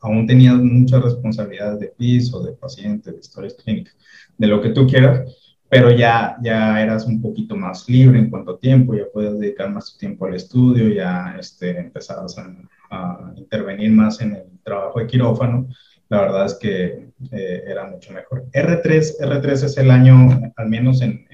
Aún 0.00 0.26
tenía 0.26 0.54
muchas 0.54 1.02
responsabilidades 1.02 1.78
de 1.78 1.88
piso, 1.88 2.42
de 2.42 2.52
paciente, 2.52 3.12
de 3.12 3.18
historias 3.18 3.54
clínicas, 3.54 3.96
de 4.36 4.46
lo 4.46 4.60
que 4.60 4.70
tú 4.70 4.86
quieras, 4.86 5.49
pero 5.70 5.90
ya, 5.90 6.36
ya 6.42 6.82
eras 6.82 7.06
un 7.06 7.22
poquito 7.22 7.56
más 7.56 7.88
libre 7.88 8.18
en 8.18 8.28
cuanto 8.28 8.52
a 8.52 8.58
tiempo, 8.58 8.94
ya 8.94 9.04
puedes 9.10 9.38
dedicar 9.38 9.70
más 9.70 9.96
tiempo 9.96 10.26
al 10.26 10.34
estudio, 10.34 10.88
ya 10.88 11.36
este, 11.40 11.78
empezabas 11.78 12.36
a, 12.36 12.52
a 12.90 13.32
intervenir 13.36 13.90
más 13.92 14.20
en 14.20 14.34
el 14.34 14.44
trabajo 14.62 14.98
de 14.98 15.06
quirófano 15.06 15.68
la 16.10 16.22
verdad 16.22 16.46
es 16.46 16.54
que 16.54 17.08
eh, 17.30 17.64
era 17.66 17.86
mucho 17.86 18.12
mejor. 18.12 18.44
R3, 18.52 19.20
R3 19.20 19.52
es 19.52 19.76
el 19.78 19.90
año, 19.90 20.52
al 20.56 20.68
menos 20.68 21.00
en, 21.02 21.24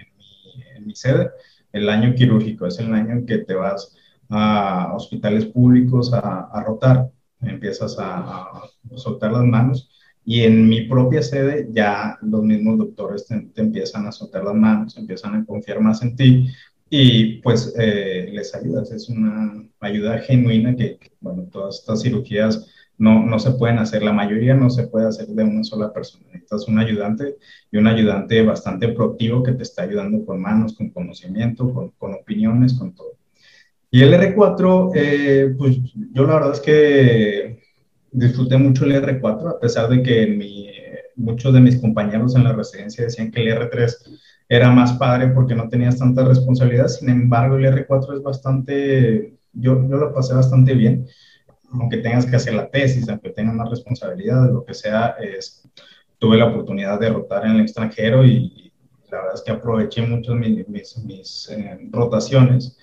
mi, 0.85 0.95
sede, 0.95 1.31
el 1.73 1.89
año 1.89 2.15
quirúrgico, 2.15 2.67
es 2.67 2.79
el 2.79 2.93
año 2.93 3.13
en 3.13 3.27
que 3.27 3.39
te 3.39 3.55
vas 3.55 3.97
a 4.29 4.93
hospitales 4.95 5.47
públicos 5.47 6.13
a, 6.13 6.63
rotar, 6.65 7.09
empiezas 7.41 7.97
a, 7.99 8.51
soltar 8.97 9.33
las 9.33 9.45
manos 9.45 9.91
y 10.29 10.43
en 10.43 10.69
mi 10.69 10.83
propia 10.83 11.23
sede 11.23 11.69
ya 11.73 12.19
los 12.21 12.43
mismos 12.43 12.79
doctores 12.79 13.27
te, 13.27 13.49
empiezan 13.63 14.07
a 14.07 14.13
soltar 14.13 14.43
las 14.43 14.57
manos, 14.57 14.99
empiezan 14.99 15.37
a 15.37 15.45
confiar 15.47 15.81
más 15.81 16.03
en 16.03 16.17
ti 16.17 16.49
y 16.91 17.35
pues 17.43 17.73
eh, 17.79 18.29
les 18.33 18.53
ayudas, 18.53 18.91
es 18.91 19.09
una 19.09 19.65
ayuda 19.79 20.19
genuina 20.19 20.75
que, 20.75 20.99
bueno, 21.21 21.45
todas 21.45 21.79
estas 21.79 22.03
cirugías 22.03 22.67
no, 22.99 23.25
no 23.25 23.39
se 23.39 23.53
pueden 23.53 23.79
hacer, 23.79 24.03
la 24.03 24.13
mayoría 24.13 24.55
no 24.55 24.69
se 24.69 24.89
puede 24.89 25.07
hacer 25.07 25.29
de 25.29 25.45
una 25.45 25.63
sola 25.63 25.93
persona. 25.93 26.25
Necesitas 26.27 26.67
un 26.67 26.79
ayudante 26.81 27.37
y 27.71 27.77
un 27.77 27.87
ayudante 27.87 28.43
bastante 28.43 28.89
proactivo 28.89 29.45
que 29.45 29.53
te 29.53 29.63
está 29.63 29.83
ayudando 29.83 30.25
con 30.25 30.41
manos, 30.41 30.75
con 30.75 30.91
conocimiento, 30.91 31.73
con, 31.73 31.91
con 31.91 32.15
opiniones, 32.15 32.75
con 32.75 32.95
todo. 32.95 33.13
Y 33.91 34.03
el 34.03 34.13
R4, 34.13 34.93
eh, 34.95 35.55
pues 35.57 35.79
yo 36.13 36.27
la 36.27 36.35
verdad 36.35 36.53
es 36.53 36.61
que 36.61 37.66
disfruté 38.17 38.57
mucho 38.57 38.85
el 38.85 38.93
R4, 38.93 39.57
a 39.57 39.61
pesar 39.61 39.89
de 39.89 40.03
que 40.03 41.11
muchos 41.17 41.53
de 41.53 41.61
mis 41.61 41.77
compañeros 41.77 42.35
en 42.37 42.45
la 42.45 42.53
residencia 42.53 43.05
decían 43.05 43.31
que 43.31 43.41
el 43.43 43.49
R3 43.49 43.95
era 44.49 44.71
más 44.71 44.93
padre 44.95 45.29
porque 45.29 45.55
no 45.55 45.69
tenías 45.69 45.99
tanta 45.99 46.25
responsabilidad, 46.25 46.89
sin 46.89 47.09
embargo 47.09 47.57
el 47.57 47.67
R4 47.67 48.17
es 48.17 48.23
bastante, 48.23 49.35
yo, 49.53 49.89
yo 49.89 49.97
lo 49.97 50.13
pasé 50.13 50.35
bastante 50.35 50.75
bien 50.75 51.07
aunque 51.73 51.99
tengas 51.99 52.27
que 52.27 52.37
hacer 52.37 52.55
la 52.55 52.71
tesis, 52.71 53.09
aunque 53.09 53.31
tengas 53.31 53.55
más 53.55 53.71
responsabilidades, 53.71 54.53
lo 54.53 54.65
que 54.65 54.75
sea, 54.75 55.17
es, 55.21 55.69
tuve 56.19 56.37
la 56.37 56.47
oportunidad 56.47 56.99
de 57.01 57.11
rotar 57.11 57.45
en 57.45 57.53
el 57.53 57.61
extranjero 57.61 58.25
y, 58.25 58.73
la 59.11 59.19
verdad 59.19 59.35
es 59.35 59.43
que 59.43 59.53
aproveché 59.53 60.03
mucho 60.03 60.35
mis, 60.35 60.99
mis, 60.99 61.49
eh, 61.51 61.79
rotaciones. 61.93 62.77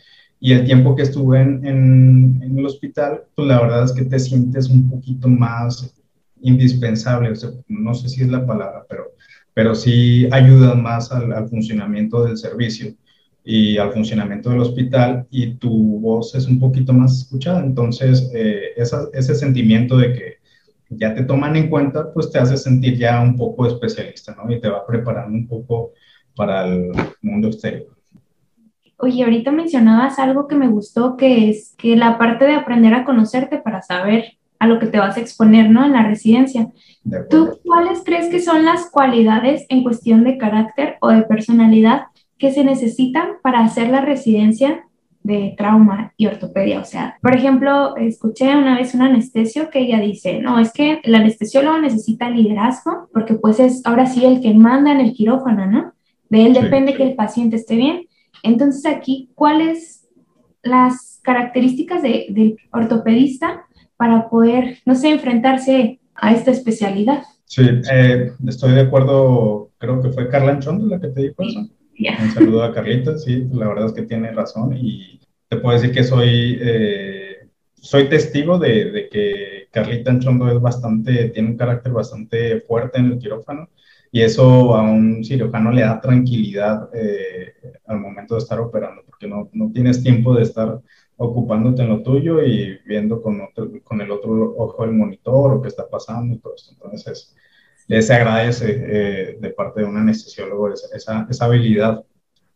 Y 0.45 0.51
el 0.51 0.65
tiempo 0.65 0.93
que 0.93 1.03
estuve 1.03 1.41
en, 1.41 1.65
en, 1.65 2.57
el 2.57 2.65
hospital, 2.65 3.23
pues 3.33 3.47
la 3.47 3.61
verdad 3.61 3.85
es 3.85 3.93
que 3.93 4.03
te 4.03 4.19
sientes 4.19 4.67
un 4.67 4.89
poquito 4.89 5.29
más 5.29 5.95
indispensable, 6.41 7.31
o 7.31 7.35
sea, 7.35 7.51
no 7.69 7.93
sé 7.93 8.09
si 8.09 8.23
es 8.23 8.27
la 8.27 8.45
palabra, 8.45 8.85
pero, 8.89 9.05
pero 9.53 9.73
sí 9.73 10.27
ayuda 10.33 10.75
más 10.75 11.13
al, 11.13 11.31
al 11.31 11.47
funcionamiento 11.47 12.25
del 12.25 12.35
servicio 12.35 12.93
y 13.45 13.77
al 13.77 13.93
funcionamiento 13.93 14.49
del 14.49 14.59
hospital 14.59 15.25
y 15.31 15.53
tu 15.55 16.01
voz 16.01 16.35
es 16.35 16.45
un 16.45 16.59
poquito 16.59 16.91
más 16.91 17.19
escuchada. 17.19 17.63
Entonces, 17.63 18.29
eh, 18.33 18.73
ese 18.75 19.35
sentimiento 19.35 19.95
de 19.95 20.11
que 20.11 20.33
ya 20.89 21.15
te 21.15 21.23
toman 21.23 21.55
en 21.55 21.69
cuenta, 21.69 22.11
pues 22.11 22.29
te 22.29 22.39
hace 22.39 22.57
sentir 22.57 22.97
ya 22.97 23.21
un 23.21 23.37
poco 23.37 23.65
especialista, 23.65 24.35
¿no? 24.35 24.51
Y 24.51 24.59
te 24.59 24.67
va 24.67 24.85
preparando 24.85 25.37
un 25.37 25.47
poco 25.47 25.93
para 26.35 26.67
el 26.67 26.91
mundo 27.21 27.47
exterior. 27.47 27.92
Oye, 28.97 29.23
ahorita 29.23 29.51
mencionabas 29.51 30.19
algo 30.19 30.47
que 30.47 30.55
me 30.55 30.67
gustó, 30.67 31.17
que 31.17 31.49
es 31.49 31.75
que 31.77 31.95
la 31.95 32.17
parte 32.17 32.45
de 32.45 32.53
aprender 32.53 32.93
a 32.93 33.03
conocerte 33.03 33.57
para 33.57 33.81
saber 33.81 34.37
a 34.59 34.67
lo 34.67 34.79
que 34.79 34.87
te 34.87 34.99
vas 34.99 35.17
a 35.17 35.19
exponer, 35.19 35.69
¿no? 35.69 35.83
En 35.83 35.93
la 35.93 36.03
residencia. 36.03 36.71
¿Tú 37.29 37.59
cuáles 37.65 38.01
crees 38.05 38.29
que 38.29 38.39
son 38.39 38.63
las 38.63 38.89
cualidades 38.89 39.65
en 39.67 39.83
cuestión 39.83 40.23
de 40.23 40.37
carácter 40.37 40.95
o 41.01 41.09
de 41.09 41.23
personalidad 41.23 42.03
que 42.37 42.51
se 42.51 42.63
necesitan 42.63 43.33
para 43.41 43.63
hacer 43.63 43.89
la 43.89 44.01
residencia 44.01 44.83
de 45.23 45.55
trauma 45.57 46.13
y 46.17 46.27
ortopedia. 46.27 46.81
O 46.81 46.85
sea, 46.85 47.17
por 47.21 47.35
ejemplo, 47.35 47.95
escuché 47.95 48.55
una 48.55 48.77
vez 48.77 48.93
un 48.93 49.01
anestesio 49.01 49.69
que 49.69 49.79
ella 49.79 49.99
dice, 49.99 50.39
no, 50.39 50.59
es 50.59 50.71
que 50.73 50.99
el 51.03 51.15
anestesiólogo 51.15 51.79
necesita 51.79 52.29
liderazgo 52.29 53.09
porque 53.13 53.35
pues 53.35 53.59
es 53.59 53.85
ahora 53.85 54.05
sí 54.05 54.25
el 54.25 54.41
que 54.41 54.53
manda 54.53 54.91
en 54.91 54.99
el 54.99 55.13
quirófano, 55.13 55.65
¿no? 55.65 55.93
De 56.29 56.45
él 56.45 56.53
depende 56.53 56.93
que 56.93 57.03
el 57.03 57.15
paciente 57.15 57.55
esté 57.55 57.75
bien. 57.75 58.07
Entonces 58.41 58.85
aquí, 58.85 59.31
¿cuáles 59.35 60.07
las 60.63 61.19
características 61.23 62.01
de, 62.01 62.27
del 62.29 62.57
ortopedista 62.71 63.65
para 63.97 64.29
poder, 64.29 64.79
no 64.85 64.95
sé, 64.95 65.09
enfrentarse 65.09 65.99
a 66.15 66.33
esta 66.33 66.51
especialidad? 66.51 67.23
Sí, 67.45 67.63
eh, 67.91 68.31
estoy 68.47 68.73
de 68.73 68.81
acuerdo, 68.81 69.71
creo 69.77 70.01
que 70.01 70.09
fue 70.09 70.29
Carla 70.29 70.53
Anchondo 70.53 70.87
la 70.87 70.99
que 70.99 71.09
te 71.09 71.21
dijo 71.21 71.43
eso. 71.43 71.59
Un 71.59 72.31
saludo 72.31 72.63
a 72.63 72.73
Carlita, 72.73 73.17
sí, 73.17 73.47
la 73.51 73.67
verdad 73.67 73.85
es 73.87 73.93
que 73.93 74.01
tiene 74.01 74.31
razón 74.31 74.75
y 74.75 75.19
te 75.47 75.57
puedo 75.57 75.77
decir 75.77 75.93
que 75.93 76.03
soy, 76.03 76.57
eh, 76.59 77.47
soy 77.75 78.09
testigo 78.09 78.57
de, 78.57 78.91
de, 78.91 79.09
que 79.09 79.67
Carlita 79.71 80.11
Anchondo 80.11 80.49
es 80.49 80.59
bastante, 80.59 81.29
tiene 81.29 81.49
un 81.49 81.57
carácter 81.57 81.91
bastante 81.91 82.61
fuerte 82.61 82.99
en 82.99 83.11
el 83.11 83.19
quirófano 83.19 83.69
y 84.13 84.21
eso 84.21 84.75
a 84.75 84.83
un 84.83 85.23
cirujano 85.23 85.71
le 85.71 85.81
da 85.81 85.99
tranquilidad 85.99 86.87
eh, 86.93 87.55
al 87.87 87.99
momento 87.99 88.35
de 88.35 88.41
estar 88.41 88.59
operando 88.59 89.01
porque 89.07 89.27
no, 89.27 89.49
no, 89.53 89.71
tienes 89.73 90.03
tiempo 90.03 90.35
de 90.35 90.43
estar 90.43 90.79
ocupándote 91.17 91.81
en 91.81 91.89
lo 91.89 92.03
tuyo 92.03 92.43
y 92.43 92.77
viendo 92.85 93.23
con, 93.23 93.41
con 93.83 94.01
el 94.01 94.11
otro 94.11 94.53
ojo 94.55 94.85
el 94.85 94.91
monitor 94.91 95.53
o 95.53 95.61
qué 95.63 95.67
está 95.67 95.89
pasando 95.89 96.35
y 96.35 96.37
todo 96.37 96.53
esto. 96.53 96.73
Entonces, 96.73 97.35
se 97.87 98.13
agradece 98.13 98.83
eh, 98.85 99.37
de 99.41 99.49
parte 99.49 99.81
de 99.81 99.87
un 99.87 99.97
anestesiólogo 99.97 100.71
esa, 100.71 101.25
esa, 101.27 101.45
habilidad. 101.45 102.03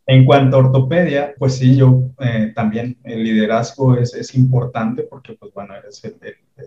En 0.06 0.24
cuanto 0.24 0.56
a 0.56 0.60
ortopedia, 0.60 1.34
pues 1.38 1.56
sí, 1.56 1.76
yo 1.76 2.12
eh, 2.20 2.52
también 2.54 2.98
el 3.02 3.24
liderazgo 3.24 3.96
es, 3.96 4.14
es, 4.14 4.32
importante 4.36 5.02
porque, 5.02 5.34
pues 5.34 5.52
bueno, 5.52 5.74
eres 5.74 6.04
el, 6.04 6.14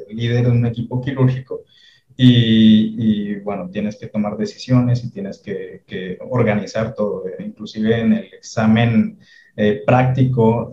líder 0.09 0.43
de 0.43 0.51
un 0.51 0.65
equipo 0.65 0.99
quirúrgico 0.99 1.61
y, 2.17 2.95
y, 2.97 3.35
bueno, 3.39 3.69
tienes 3.69 3.97
que 3.97 4.07
tomar 4.07 4.37
decisiones 4.37 5.03
y 5.03 5.11
tienes 5.11 5.39
que, 5.39 5.83
que 5.87 6.17
organizar 6.29 6.93
todo, 6.93 7.27
eh, 7.27 7.43
inclusive 7.45 7.99
en 7.99 8.13
el 8.13 8.33
examen 8.33 9.19
práctico 9.85 10.71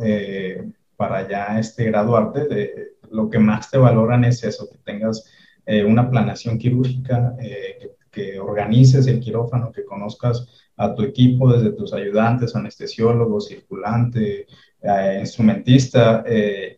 para 0.96 1.28
ya 1.28 1.58
este, 1.58 1.84
graduarte, 1.84 2.46
de, 2.46 2.88
lo 3.10 3.30
que 3.30 3.38
más 3.38 3.70
te 3.70 3.78
valoran 3.78 4.24
es 4.24 4.42
eso, 4.44 4.68
que 4.70 4.78
tengas 4.78 5.24
eh, 5.66 5.84
una 5.84 6.10
planación 6.10 6.58
quirúrgica, 6.58 7.36
eh, 7.40 7.92
que, 8.10 8.40
organices 8.40 9.06
el 9.06 9.20
quirófano, 9.20 9.70
que 9.70 9.84
conozcas 9.84 10.46
a 10.76 10.94
tu 10.94 11.02
equipo, 11.02 11.52
desde 11.52 11.72
tus 11.72 11.92
ayudantes, 11.92 12.56
anestesiólogo, 12.56 13.40
circulante, 13.40 14.46
eh, 14.82 15.18
instrumentista, 15.20 16.24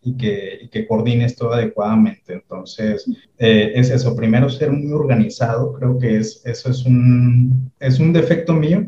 y, 0.01 0.17
que, 0.17 0.59
y, 0.63 0.69
que, 0.69 0.87
coordines 0.87 1.35
todo 1.35 1.53
adecuadamente. 1.53 2.33
Entonces, 2.33 3.05
es 3.37 3.89
eso, 3.89 4.15
primero 4.15 4.49
ser 4.49 4.71
muy 4.71 4.91
organizado, 4.91 5.73
creo 5.73 5.97
que 5.99 6.17
es, 6.17 6.41
eso 6.45 6.69
es 6.69 6.85
un, 6.85 7.71
es 7.79 7.99
un 7.99 8.13
defecto 8.13 8.53
mío, 8.53 8.87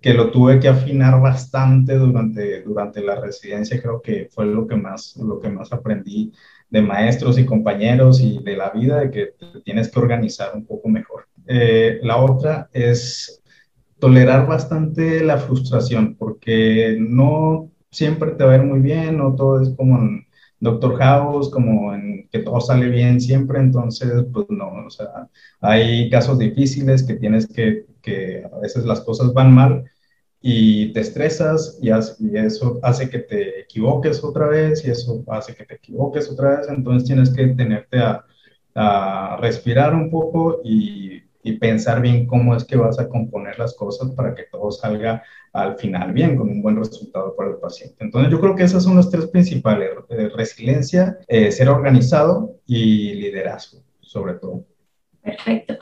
que 0.00 0.14
lo 0.14 0.30
tuve 0.30 0.58
que 0.58 0.68
afinar 0.68 1.20
bastante 1.20 1.94
durante, 1.94 2.62
durante 2.62 3.02
la 3.02 3.20
residencia, 3.20 3.80
creo 3.80 4.00
que 4.00 4.28
fue 4.30 4.46
lo 4.46 4.66
que 4.66 4.76
más, 4.76 5.16
lo 5.16 5.40
que 5.40 5.50
más 5.50 5.72
aprendí 5.72 6.32
de 6.70 6.80
maestros 6.80 7.38
y 7.38 7.44
compañeros 7.44 8.20
y 8.20 8.42
de 8.42 8.56
la 8.56 8.70
vida, 8.70 9.00
de 9.00 9.10
que 9.10 9.34
tienes 9.64 9.90
que 9.90 9.98
organizar 9.98 10.52
un 10.54 10.64
poco 10.64 10.88
mejor. 10.88 11.26
Eh, 11.46 11.98
la 12.02 12.16
otra 12.16 12.70
es 12.72 13.42
tolerar 13.98 14.46
bastante 14.46 15.22
la 15.22 15.36
frustración, 15.36 16.14
porque 16.14 16.96
no 16.98 17.69
siempre 17.90 18.32
te 18.32 18.44
va 18.44 18.52
a 18.52 18.56
ir 18.56 18.62
muy 18.62 18.80
bien, 18.80 19.18
no 19.18 19.34
todo 19.34 19.60
es 19.62 19.70
como 19.76 19.98
en 19.98 20.26
Doctor 20.60 20.96
House, 20.98 21.50
como 21.50 21.94
en 21.94 22.28
que 22.30 22.40
todo 22.40 22.60
sale 22.60 22.88
bien 22.88 23.20
siempre, 23.20 23.60
entonces, 23.60 24.24
pues 24.32 24.46
no, 24.50 24.86
o 24.86 24.90
sea, 24.90 25.28
hay 25.60 26.10
casos 26.10 26.38
difíciles 26.38 27.02
que 27.02 27.14
tienes 27.14 27.46
que, 27.46 27.86
que 28.02 28.44
a 28.44 28.58
veces 28.58 28.84
las 28.84 29.00
cosas 29.00 29.32
van 29.32 29.54
mal, 29.54 29.84
y 30.40 30.92
te 30.92 31.00
estresas 31.00 31.78
y, 31.82 31.90
eso 32.36 32.80
hace 32.82 33.10
que 33.10 33.18
te 33.20 33.60
equivoques 33.60 34.24
otra 34.24 34.48
vez 34.48 34.84
y 34.84 34.90
eso 34.90 35.22
hace 35.28 35.54
que 35.54 35.64
te 35.64 35.74
equivoques 35.74 36.30
otra 36.30 36.58
vez, 36.58 36.68
entonces 36.68 37.06
tienes 37.06 37.30
que 37.30 37.48
tenerte 37.48 37.98
a, 37.98 38.24
respirar 39.40 39.94
un 39.94 40.10
poco 40.10 40.60
y, 40.64 41.22
pensar 41.58 42.00
bien 42.00 42.26
cómo 42.26 42.54
es 42.54 42.64
que 42.64 42.76
vas 42.76 42.98
a 42.98 43.08
componer 43.08 43.58
las 43.58 43.74
cosas 43.74 44.12
para 44.12 44.34
que 44.34 44.44
todo 44.44 44.70
salga 44.70 45.22
al 45.52 45.76
final 45.76 46.12
bien, 46.12 46.36
con 46.36 46.48
un 46.48 46.62
buen 46.62 46.76
resultado 46.76 47.34
para 47.36 47.50
el 47.50 47.56
paciente. 47.56 47.96
Entonces 48.00 48.30
yo 48.30 48.40
creo 48.40 48.54
que 48.54 48.64
esas 48.64 48.84
son 48.84 48.96
las 48.96 49.10
tres 49.10 49.26
principales, 49.26 49.90
eh, 50.08 50.28
resiliencia, 50.34 51.18
eh, 51.26 51.50
ser 51.50 51.68
organizado 51.68 52.56
y 52.66 53.14
liderazgo, 53.14 53.80
sobre 54.00 54.34
todo. 54.34 54.64
Perfecto. 55.22 55.76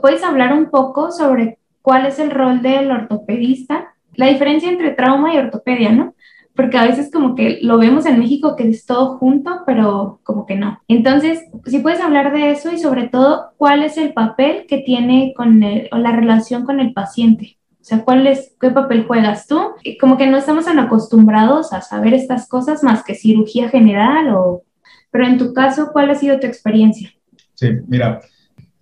¿Puedes 0.00 0.22
hablar 0.22 0.52
un 0.54 0.70
poco 0.70 1.10
sobre 1.10 1.58
cuál 1.82 2.06
es 2.06 2.18
el 2.18 2.30
rol 2.30 2.62
del 2.62 2.90
ortopedista? 2.90 3.94
La 4.14 4.28
diferencia 4.28 4.70
entre 4.70 4.92
trauma 4.92 5.34
y 5.34 5.38
ortopedia, 5.38 5.92
¿no? 5.92 6.14
Porque 6.54 6.76
a 6.76 6.86
veces 6.86 7.10
como 7.10 7.34
que 7.34 7.60
lo 7.62 7.78
vemos 7.78 8.04
en 8.04 8.18
México 8.18 8.56
que 8.56 8.68
es 8.68 8.84
todo 8.84 9.18
junto, 9.18 9.62
pero 9.66 10.20
como 10.22 10.44
que 10.44 10.54
no. 10.54 10.80
Entonces, 10.86 11.44
si 11.64 11.78
puedes 11.78 12.00
hablar 12.00 12.32
de 12.32 12.50
eso 12.50 12.70
y 12.72 12.78
sobre 12.78 13.08
todo, 13.08 13.52
¿cuál 13.56 13.82
es 13.82 13.96
el 13.96 14.12
papel 14.12 14.66
que 14.66 14.78
tiene 14.78 15.32
con 15.34 15.62
el, 15.62 15.88
o 15.92 15.96
la 15.96 16.12
relación 16.12 16.64
con 16.64 16.80
el 16.80 16.92
paciente? 16.92 17.58
O 17.82 17.84
sea, 17.84 18.04
¿cuál 18.04 18.28
es, 18.28 18.54
¿qué 18.60 18.70
papel 18.70 19.06
juegas 19.08 19.48
tú? 19.48 19.58
Como 20.00 20.16
que 20.16 20.28
no 20.28 20.36
estamos 20.36 20.66
tan 20.66 20.78
acostumbrados 20.78 21.72
a 21.72 21.80
saber 21.80 22.14
estas 22.14 22.46
cosas 22.48 22.84
más 22.84 23.02
que 23.02 23.16
cirugía 23.16 23.68
general 23.70 24.28
o... 24.36 24.62
Pero 25.10 25.26
en 25.26 25.36
tu 25.36 25.52
caso, 25.52 25.90
¿cuál 25.92 26.08
ha 26.08 26.14
sido 26.14 26.38
tu 26.38 26.46
experiencia? 26.46 27.10
Sí, 27.54 27.70
mira, 27.88 28.20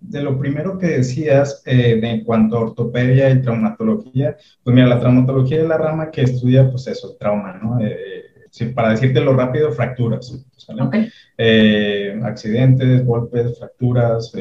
de 0.01 0.23
lo 0.23 0.39
primero 0.39 0.77
que 0.77 0.87
decías 0.89 1.63
eh, 1.65 1.99
en 2.03 2.25
cuanto 2.25 2.59
a 2.59 2.61
ortopedia 2.61 3.31
y 3.31 3.41
traumatología, 3.41 4.37
pues 4.63 4.75
mira, 4.75 4.87
la 4.87 5.01
traumatología 5.01 5.63
es 5.63 5.69
la 5.69 5.79
rama 5.79 6.11
que 6.11 6.21
estudia, 6.21 6.71
pues 6.71 6.87
eso, 6.87 7.17
trauma, 7.19 7.55
¿no? 7.55 7.81
Eh, 7.81 8.27
para 8.75 8.91
decírtelo 8.91 9.33
rápido, 9.33 9.73
fracturas, 9.73 10.45
eh, 11.39 12.21
accidentes, 12.23 13.03
golpes, 13.07 13.59
fracturas, 13.59 14.35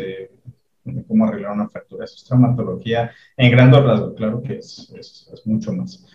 cómo 1.08 1.26
arreglar 1.26 1.54
una 1.54 1.70
fractura, 1.70 2.06
eso 2.06 2.16
es 2.16 2.26
traumatología 2.26 3.12
en 3.38 3.52
gran 3.52 3.72
rasgos, 3.72 4.14
claro 4.16 4.42
que 4.42 4.58
es, 4.58 4.94
es, 4.98 5.30
es, 5.34 5.48
mucho 5.48 5.74
más. 5.74 6.06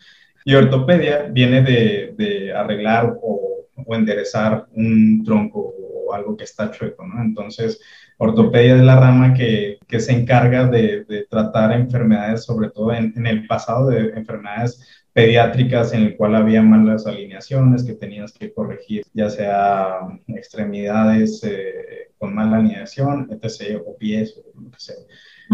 Y 0.45 0.55
ortopedia 0.55 1.29
viene 1.31 1.63
de, 1.63 2.15
de 2.17 2.53
arreglar 2.53 3.17
o, 3.23 3.67
o 3.87 3.95
enderezar 3.95 4.67
un 4.75 5.23
tronco 5.25 5.75
o 5.79 6.15
algo 6.15 6.37
que 6.37 6.45
está 6.45 6.71
chueco, 6.71 7.07
¿no? 7.07 7.23
Entonces, 7.23 7.81
Ortopedia 8.19 8.77
es 8.77 8.83
la 8.83 9.01
rama 9.01 9.35
que, 9.35 9.79
que 9.87 10.01
se 10.01 10.13
encarga 10.13 10.67
de, 10.67 11.05
de, 11.05 11.27
tratar 11.29 11.73
enfermedades, 11.73 12.45
sobre 12.45 12.71
todo 12.71 12.93
en, 12.93 13.13
en, 13.17 13.27
el 13.27 13.47
pasado, 13.47 13.89
de 13.89 14.11
enfermedades 14.11 15.05
pediátricas 15.15 15.95
en 15.95 16.03
el 16.03 16.17
cual 16.17 16.35
había 16.35 16.61
malas 16.61 17.07
alineaciones 17.07 17.85
que 17.85 17.95
tenías 17.95 18.33
que 18.33 18.53
corregir, 18.53 19.05
ya 19.15 19.31
sea 19.31 20.01
extremidades 20.27 21.43
eh, 21.45 22.11
con 22.19 22.35
mala 22.35 22.57
alineación, 22.59 23.29
etc., 23.31 23.81
o 23.87 23.97
pies, 23.97 24.37
o 24.37 24.61
lo 24.61 24.71
que 24.71 24.81
sea. 24.81 24.97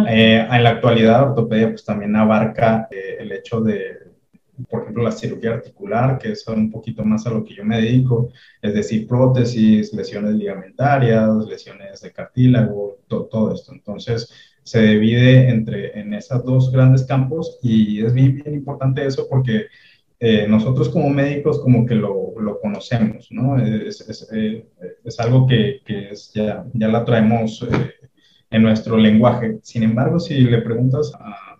Eh, 0.08 0.46
en 0.50 0.64
la 0.64 0.70
actualidad, 0.70 1.30
ortopedia 1.30 1.68
pues 1.68 1.84
también 1.84 2.16
abarca 2.16 2.88
eh, 2.90 3.18
el 3.20 3.32
hecho 3.32 3.60
de, 3.60 4.09
por 4.68 4.82
ejemplo, 4.82 5.02
la 5.02 5.12
cirugía 5.12 5.54
articular, 5.54 6.18
que 6.18 6.32
es 6.32 6.46
un 6.48 6.70
poquito 6.70 7.04
más 7.04 7.26
a 7.26 7.30
lo 7.30 7.44
que 7.44 7.54
yo 7.54 7.64
me 7.64 7.80
dedico, 7.80 8.30
es 8.60 8.74
decir, 8.74 9.06
prótesis, 9.06 9.92
lesiones 9.92 10.34
ligamentarias, 10.34 11.46
lesiones 11.46 12.00
de 12.00 12.12
cartílago, 12.12 12.98
todo 13.08 13.54
esto. 13.54 13.72
Entonces, 13.72 14.30
se 14.62 14.82
divide 14.82 15.48
entre 15.48 15.98
en 15.98 16.14
esos 16.14 16.44
dos 16.44 16.70
grandes 16.70 17.04
campos 17.04 17.58
y 17.62 18.04
es 18.04 18.12
bien, 18.12 18.36
bien 18.36 18.54
importante 18.54 19.06
eso 19.06 19.26
porque 19.28 19.66
eh, 20.18 20.46
nosotros 20.46 20.90
como 20.90 21.08
médicos 21.08 21.60
como 21.60 21.86
que 21.86 21.94
lo, 21.94 22.34
lo 22.38 22.60
conocemos, 22.60 23.28
¿no? 23.30 23.58
Es, 23.58 24.02
es, 24.02 24.28
eh, 24.32 24.66
es 25.02 25.18
algo 25.18 25.46
que, 25.46 25.80
que 25.84 26.10
es 26.10 26.30
ya, 26.34 26.66
ya 26.74 26.88
la 26.88 27.04
traemos 27.04 27.66
eh, 27.70 27.94
en 28.50 28.62
nuestro 28.62 28.96
lenguaje. 28.96 29.58
Sin 29.62 29.82
embargo, 29.82 30.20
si 30.20 30.40
le 30.40 30.60
preguntas 30.60 31.12
a, 31.18 31.56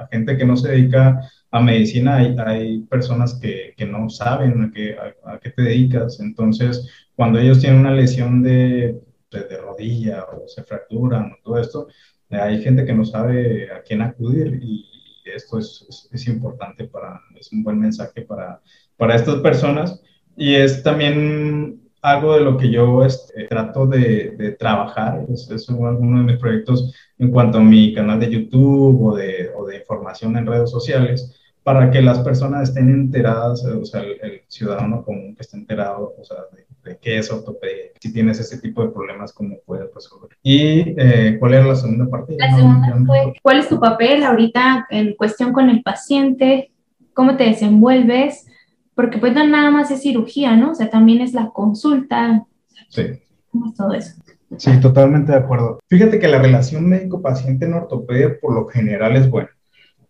a 0.00 0.08
gente 0.12 0.36
que 0.36 0.44
no 0.44 0.56
se 0.56 0.68
dedica 0.70 1.20
a 1.50 1.60
medicina 1.60 2.16
hay, 2.16 2.36
hay 2.38 2.80
personas 2.82 3.34
que, 3.34 3.74
que, 3.76 3.84
no 3.86 4.08
saben 4.08 4.62
a 4.62 4.70
qué, 4.70 4.96
a, 5.24 5.38
qué, 5.38 5.50
te 5.50 5.62
dedicas. 5.62 6.20
Entonces, 6.20 6.88
cuando 7.16 7.38
ellos 7.38 7.60
tienen 7.60 7.80
una 7.80 7.92
lesión 7.92 8.42
de, 8.42 9.00
de, 9.30 9.56
rodilla 9.58 10.24
o 10.24 10.46
se 10.48 10.62
fracturan 10.62 11.32
o 11.32 11.36
todo 11.42 11.58
esto, 11.58 11.88
hay 12.30 12.62
gente 12.62 12.84
que 12.84 12.94
no 12.94 13.04
sabe 13.04 13.70
a 13.72 13.82
quién 13.82 14.02
acudir 14.02 14.60
y 14.62 14.86
esto 15.24 15.58
es, 15.58 16.08
es, 16.12 16.28
importante 16.28 16.84
para, 16.84 17.20
es 17.38 17.52
un 17.52 17.62
buen 17.62 17.78
mensaje 17.78 18.22
para, 18.22 18.60
para 18.96 19.16
estas 19.16 19.36
personas. 19.36 20.00
Y 20.36 20.54
es 20.54 20.82
también 20.82 21.80
algo 22.02 22.34
de 22.34 22.40
lo 22.40 22.56
que 22.56 22.70
yo 22.70 23.04
este, 23.04 23.44
trato 23.44 23.86
de, 23.86 24.30
de 24.36 24.52
trabajar, 24.52 25.26
es, 25.28 25.50
es, 25.50 25.68
uno 25.68 25.92
de 25.92 26.32
mis 26.32 26.38
proyectos 26.38 26.94
en 27.18 27.30
cuanto 27.30 27.58
a 27.58 27.62
mi 27.62 27.92
canal 27.92 28.18
de 28.20 28.30
YouTube 28.30 29.02
o 29.02 29.16
de, 29.16 29.50
o 29.56 29.66
de 29.66 29.78
información 29.78 30.36
en 30.36 30.46
redes 30.46 30.70
sociales, 30.70 31.39
para 31.72 31.88
que 31.88 32.02
las 32.02 32.18
personas 32.18 32.68
estén 32.68 32.88
enteradas, 32.88 33.64
o 33.64 33.84
sea, 33.84 34.00
el, 34.00 34.42
ciudadano 34.48 35.04
común 35.04 35.36
que 35.36 35.42
esté 35.42 35.56
enterado, 35.56 36.14
o 36.20 36.24
sea, 36.24 36.38
de, 36.82 36.98
qué 36.98 37.18
es 37.18 37.30
ortopedia, 37.30 37.92
si 38.00 38.12
tienes 38.12 38.40
ese 38.40 38.58
tipo 38.58 38.82
de 38.82 38.90
problemas, 38.90 39.32
cómo 39.32 39.58
puedes 39.64 39.88
resolver. 39.94 40.30
¿Y 40.42 40.94
eh, 40.98 41.36
cuál 41.38 41.54
era 41.54 41.66
la 41.66 41.76
segunda 41.76 42.10
parte? 42.10 42.34
La 42.36 42.56
segunda 42.56 43.04
fue, 43.06 43.34
¿cuál 43.40 43.60
es 43.60 43.68
tu 43.68 43.78
papel 43.78 44.24
ahorita 44.24 44.88
en 44.90 45.14
cuestión 45.14 45.52
con 45.52 45.70
el 45.70 45.84
paciente? 45.84 46.72
¿Cómo 47.14 47.36
te 47.36 47.44
desenvuelves? 47.44 48.48
Porque 48.96 49.18
pues 49.18 49.32
no 49.32 49.46
nada 49.46 49.70
más 49.70 49.92
es 49.92 50.02
cirugía, 50.02 50.56
¿no? 50.56 50.72
O 50.72 50.74
sea, 50.74 50.90
también 50.90 51.20
es 51.20 51.34
la 51.34 51.50
consulta. 51.50 52.46
Sí. 52.88 53.04
¿Cómo 53.52 53.66
es 53.66 53.74
todo 53.76 53.94
eso? 53.94 54.16
Sí, 54.56 54.72
totalmente 54.80 55.30
de 55.30 55.38
acuerdo. 55.38 55.78
Fíjate 55.86 56.18
que 56.18 56.26
la 56.26 56.42
relación 56.42 56.88
médico-paciente 56.88 57.66
en 57.66 57.74
ortopedia 57.74 58.40
por 58.40 58.54
lo 58.54 58.66
general 58.66 59.14
es 59.14 59.30
buena 59.30 59.50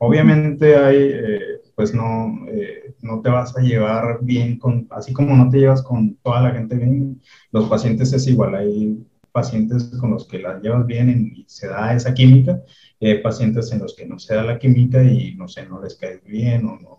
Obviamente 0.02 0.76
hay, 0.76 0.96
eh, 1.12 1.60
pues 1.74 1.92
no, 1.94 2.46
eh, 2.48 2.94
no 3.02 3.20
te 3.20 3.28
vas 3.28 3.54
a 3.56 3.60
llevar 3.60 4.20
bien 4.22 4.58
con, 4.58 4.86
así 4.90 5.12
como 5.12 5.36
no 5.36 5.50
te 5.50 5.58
llevas 5.58 5.82
con 5.82 6.16
toda 6.22 6.40
la 6.40 6.52
gente 6.52 6.76
bien, 6.76 7.20
los 7.52 7.68
pacientes 7.68 8.10
es 8.14 8.26
igual, 8.26 8.54
hay 8.54 8.98
pacientes 9.30 9.84
con 10.00 10.12
los 10.12 10.26
que 10.26 10.38
las 10.38 10.62
llevas 10.62 10.86
bien 10.86 11.10
y 11.36 11.44
se 11.46 11.68
da 11.68 11.94
esa 11.94 12.14
química, 12.14 12.62
hay 12.98 13.18
pacientes 13.18 13.70
en 13.72 13.80
los 13.80 13.94
que 13.94 14.06
no 14.06 14.18
se 14.18 14.34
da 14.34 14.42
la 14.42 14.58
química 14.58 15.02
y 15.04 15.34
no 15.34 15.46
sé, 15.48 15.66
no 15.68 15.82
les 15.82 15.96
cae 15.96 16.18
bien 16.24 16.64
o 16.64 16.78
no, 16.80 16.98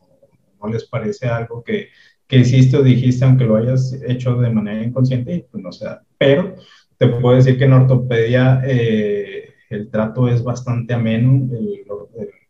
no 0.62 0.70
les 0.72 0.86
parece 0.86 1.28
algo 1.28 1.64
que, 1.64 1.88
que 2.28 2.38
hiciste 2.38 2.78
o 2.78 2.84
dijiste, 2.84 3.26
aunque 3.26 3.46
lo 3.46 3.56
hayas 3.56 3.94
hecho 4.08 4.36
de 4.36 4.52
manera 4.52 4.84
inconsciente, 4.84 5.48
pues 5.52 5.64
no 5.64 5.72
se 5.72 5.86
da. 5.86 6.04
Pero 6.20 6.56
te 6.98 7.08
puedo 7.08 7.36
decir 7.36 7.58
que 7.58 7.64
en 7.66 7.74
ortopedia 7.74 8.62
eh, 8.64 9.56
el 9.72 9.90
trato 9.90 10.28
es 10.28 10.44
bastante 10.44 10.94
ameno, 10.94 11.50
el 11.52 11.84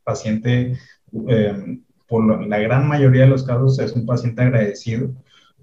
paciente, 0.03 0.77
eh, 1.29 1.79
por 2.07 2.47
la 2.47 2.59
gran 2.59 2.87
mayoría 2.87 3.23
de 3.23 3.29
los 3.29 3.43
casos, 3.43 3.79
es 3.79 3.93
un 3.93 4.05
paciente 4.05 4.41
agradecido 4.41 5.13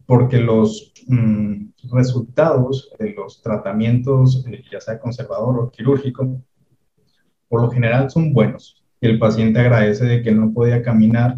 porque 0.08 0.38
los 0.38 0.94
mm, 1.06 1.66
resultados 1.92 2.90
de 2.98 3.12
los 3.12 3.42
tratamientos, 3.42 4.42
eh, 4.50 4.62
ya 4.72 4.80
sea 4.80 4.98
conservador 4.98 5.58
o 5.58 5.70
quirúrgico, 5.70 6.42
por 7.46 7.60
lo 7.60 7.70
general 7.70 8.10
son 8.10 8.32
buenos. 8.32 8.82
El 9.02 9.18
paciente 9.18 9.60
agradece 9.60 10.06
de 10.06 10.22
que 10.22 10.32
no 10.32 10.52
podía 10.54 10.82
caminar 10.82 11.36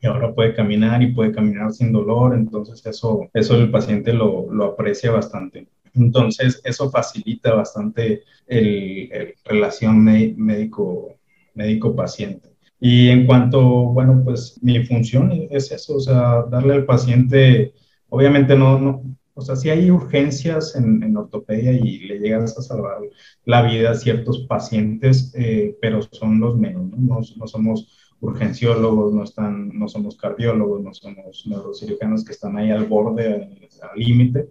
y 0.00 0.06
ahora 0.06 0.32
puede 0.32 0.54
caminar 0.54 1.02
y 1.02 1.12
puede 1.12 1.32
caminar 1.32 1.72
sin 1.72 1.92
dolor, 1.92 2.34
entonces 2.34 2.86
eso, 2.86 3.28
eso 3.34 3.56
el 3.56 3.70
paciente 3.72 4.12
lo, 4.12 4.52
lo 4.52 4.64
aprecia 4.66 5.10
bastante. 5.10 5.66
Entonces 5.94 6.60
eso 6.62 6.88
facilita 6.88 7.54
bastante 7.54 8.22
el, 8.46 9.12
el 9.12 9.34
relación 9.44 10.04
médico 10.04 11.16
médico-paciente. 11.54 12.50
Y 12.80 13.08
en 13.08 13.26
cuanto, 13.26 13.60
bueno, 13.62 14.22
pues 14.24 14.58
mi 14.62 14.84
función 14.84 15.30
es 15.50 15.70
eso, 15.70 15.96
o 15.96 16.00
sea, 16.00 16.44
darle 16.50 16.74
al 16.74 16.84
paciente, 16.84 17.74
obviamente 18.08 18.56
no, 18.56 18.78
no 18.78 19.02
o 19.34 19.40
sea, 19.40 19.56
si 19.56 19.70
hay 19.70 19.90
urgencias 19.90 20.76
en, 20.76 21.02
en, 21.02 21.16
ortopedia 21.16 21.72
y 21.72 22.00
le 22.00 22.18
llegas 22.18 22.58
a 22.58 22.62
salvar 22.62 22.98
la 23.44 23.62
vida 23.62 23.90
a 23.90 23.94
ciertos 23.94 24.46
pacientes, 24.46 25.32
eh, 25.34 25.76
pero 25.80 26.02
son 26.02 26.38
los 26.38 26.56
menos, 26.58 26.90
¿no? 26.90 27.20
¿no? 27.36 27.46
somos 27.46 28.14
urgenciólogos, 28.20 29.14
no, 29.14 29.24
están, 29.24 29.70
no 29.70 29.88
somos 29.88 30.16
cardiólogos, 30.16 30.82
no 30.82 30.92
somos 30.92 31.44
neurocirujanos 31.46 32.24
que 32.24 32.32
están 32.32 32.56
ahí 32.56 32.70
al 32.70 32.86
borde, 32.86 33.34
al 33.34 33.98
límite, 33.98 34.50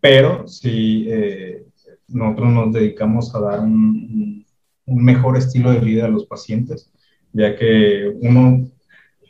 pero 0.00 0.46
si 0.48 1.06
eh, 1.08 1.66
nosotros 2.08 2.52
nos 2.52 2.72
dedicamos 2.72 3.34
a 3.34 3.40
dar 3.40 3.60
un 3.60 4.45
un 4.45 4.45
mejor 4.86 5.36
estilo 5.36 5.70
de 5.70 5.80
vida 5.80 6.06
a 6.06 6.08
los 6.08 6.26
pacientes, 6.26 6.90
ya 7.32 7.56
que 7.56 8.12
uno, 8.20 8.68